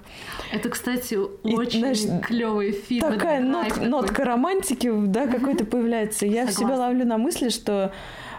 Это, 0.54 0.70
кстати, 0.70 1.16
и, 1.16 1.56
очень 1.56 1.80
знаешь, 1.80 2.26
клевые 2.26 2.72
фильмы. 2.72 3.12
Такая 3.12 3.42
нот, 3.42 3.78
нотка 3.82 4.24
романтики, 4.24 4.90
да, 4.92 5.28
какой-то 5.28 5.66
появляется. 5.66 6.26
Я 6.26 6.48
Согласна. 6.48 6.66
себя 6.66 6.78
ловлю 6.78 7.06
на 7.06 7.18
мысли, 7.18 7.50
что 7.50 7.92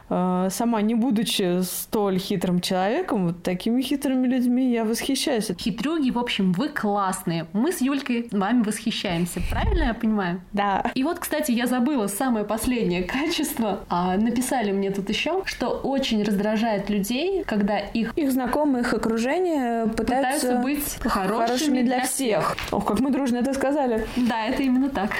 сама 0.09 0.81
не 0.83 0.95
будучи 0.95 1.63
столь 1.63 2.19
хитрым 2.19 2.61
человеком, 2.61 3.27
вот 3.27 3.43
такими 3.43 3.83
хитрыми 3.83 4.27
людьми 4.27 4.73
я 4.73 4.85
восхищаюсь. 4.85 5.51
Хитрюги, 5.59 6.11
в 6.11 6.19
общем, 6.19 6.53
вы 6.53 6.69
классные. 6.69 7.47
Мы 7.53 7.73
с 7.73 7.81
Юлькой 7.81 8.29
вами 8.31 8.63
восхищаемся. 8.63 9.41
Правильно 9.51 9.85
я 9.85 9.95
понимаю? 9.95 10.41
Да. 10.53 10.91
И 10.95 11.03
вот, 11.03 11.19
кстати, 11.19 11.53
я 11.53 11.67
забыла 11.67 12.07
самое 12.07 12.45
последнее 12.45 13.03
качество. 13.03 13.81
А 13.89 14.17
написали 14.17 14.73
мне 14.73 14.91
тут 14.91 15.09
еще, 15.09 15.43
что 15.45 15.69
очень 15.69 16.23
раздражает 16.23 16.91
людей, 16.91 17.45
когда 17.45 17.79
их... 17.79 18.13
Их 18.17 18.33
знакомые, 18.33 18.83
их 18.83 18.93
окружение 18.95 19.87
пытаются, 19.89 20.49
пытаются 20.49 20.57
быть 20.57 20.97
хорошими, 21.01 21.47
хорошими 21.47 21.83
для, 21.83 21.97
для 21.97 22.07
всех. 22.07 22.55
всех. 22.55 22.57
Ох, 22.73 22.85
как 22.85 23.01
мы 23.01 23.11
дружно 23.11 23.39
это 23.39 23.55
сказали. 23.55 24.07
Да, 24.17 24.47
это 24.47 24.63
именно 24.63 24.89
так. 24.91 25.11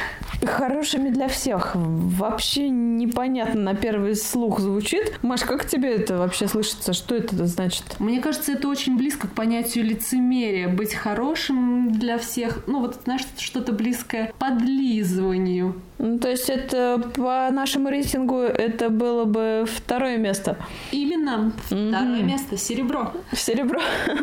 Хорошими 0.47 1.11
для 1.11 1.29
всех. 1.29 1.73
Вообще 1.75 2.69
непонятно 2.69 3.61
на 3.61 3.75
первый 3.75 4.15
слух 4.17 4.61
звучит. 4.61 5.19
Маш, 5.23 5.43
как 5.43 5.67
тебе 5.67 5.95
это 5.95 6.19
вообще 6.19 6.49
слышится? 6.49 6.93
Что 6.93 7.15
это 7.15 7.47
значит? 7.47 7.85
Мне 7.99 8.21
кажется, 8.21 8.53
это 8.53 8.69
очень 8.69 8.97
близко 8.97 9.29
к 9.29 9.33
понятию 9.33 9.85
лицемерия. 9.85 10.69
Быть 10.69 10.95
хорошим 10.95 11.93
для 11.93 12.19
всех. 12.19 12.67
Ну, 12.67 12.81
вот, 12.81 13.01
знаешь, 13.05 13.23
что-то 13.39 13.73
близкое 13.73 14.33
подлизыванию. 14.39 15.75
Ну, 15.99 16.19
то 16.19 16.29
есть 16.29 16.51
это 16.51 17.01
по 17.15 17.49
нашему 17.53 17.89
рейтингу 17.89 18.41
это 18.41 18.91
было 18.91 19.25
бы 19.25 19.65
второе 19.67 20.19
место. 20.19 20.57
Именно. 20.91 21.53
Второе 21.67 21.91
mm-hmm. 21.91 22.23
место. 22.23 22.57
Серебро. 22.57 23.13
Серебро. 23.33 23.81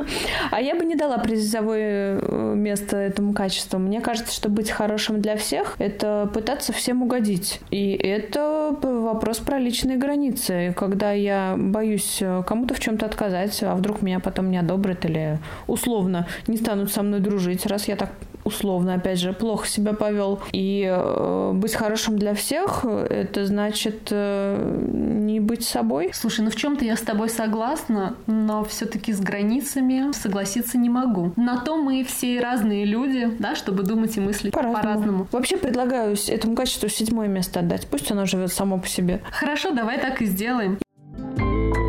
А 0.51 0.61
я 0.61 0.75
бы 0.75 0.83
не 0.83 0.95
дала 0.95 1.17
призовое 1.17 2.19
э, 2.21 2.53
место 2.55 2.97
этому 2.97 3.33
качеству. 3.33 3.79
Мне 3.79 4.01
кажется, 4.01 4.33
что 4.33 4.49
быть 4.49 4.69
хорошим 4.69 5.21
для 5.21 5.37
всех— 5.37 5.75
это 5.79 6.10
пытаться 6.33 6.73
всем 6.73 7.03
угодить. 7.03 7.59
И 7.71 7.91
это 7.91 8.75
вопрос 8.81 9.37
про 9.39 9.59
личные 9.59 9.97
границы. 9.97 10.73
Когда 10.75 11.11
я 11.11 11.55
боюсь 11.57 12.19
э, 12.21 12.43
кому-то 12.45 12.73
в 12.73 12.79
чем-то 12.79 13.05
отказать, 13.05 13.61
а 13.63 13.75
вдруг 13.75 14.01
меня 14.01 14.19
потом 14.19 14.49
не 14.49 14.57
одобрят 14.57 15.05
или 15.05 15.39
условно 15.67 16.27
не 16.47 16.57
станут 16.57 16.91
со 16.91 17.03
мной 17.03 17.19
дружить, 17.19 17.65
раз 17.65 17.87
я 17.87 17.95
так 17.95 18.11
условно, 18.43 18.95
опять 18.95 19.19
же, 19.19 19.33
плохо 19.33 19.67
себя 19.67 19.93
повел. 19.93 20.39
И 20.51 20.87
э, 20.89 21.51
быть 21.53 21.73
хорошим 21.73 22.17
для 22.17 22.33
всех, 22.33 22.85
это 22.85 23.45
значит 23.45 24.07
э, 24.11 24.79
не 24.83 25.39
быть 25.39 25.63
собой. 25.63 26.11
Слушай, 26.13 26.41
ну 26.41 26.51
в 26.51 26.55
чем-то 26.55 26.85
я 26.85 26.95
с 26.95 27.01
тобой 27.01 27.29
согласна, 27.29 28.15
но 28.27 28.63
все-таки 28.63 29.13
с 29.13 29.19
границами 29.19 30.11
согласиться 30.13 30.77
не 30.77 30.89
могу. 30.89 31.33
На 31.35 31.59
то 31.59 31.77
мы 31.77 32.03
все 32.03 32.39
разные 32.39 32.85
люди, 32.85 33.29
да, 33.39 33.55
чтобы 33.55 33.83
думать 33.83 34.17
и 34.17 34.19
мыслить 34.19 34.53
по-разному. 34.53 34.81
по-разному. 34.81 35.27
Вообще 35.31 35.57
предлагаю 35.57 36.15
этому 36.27 36.55
качеству 36.55 36.89
седьмое 36.89 37.27
место 37.27 37.59
отдать. 37.59 37.87
Пусть 37.87 38.11
оно 38.11 38.25
живет 38.25 38.51
само 38.51 38.79
по 38.79 38.87
себе. 38.87 39.21
Хорошо, 39.31 39.71
давай 39.71 39.99
так 39.99 40.21
и 40.21 40.25
сделаем. 40.25 40.77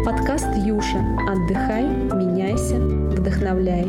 Подкаст 0.05 0.49
Юша. 0.57 0.99
Отдыхай, 1.29 1.85
меняйся, 1.85 2.77
вдохновляй. 2.77 3.87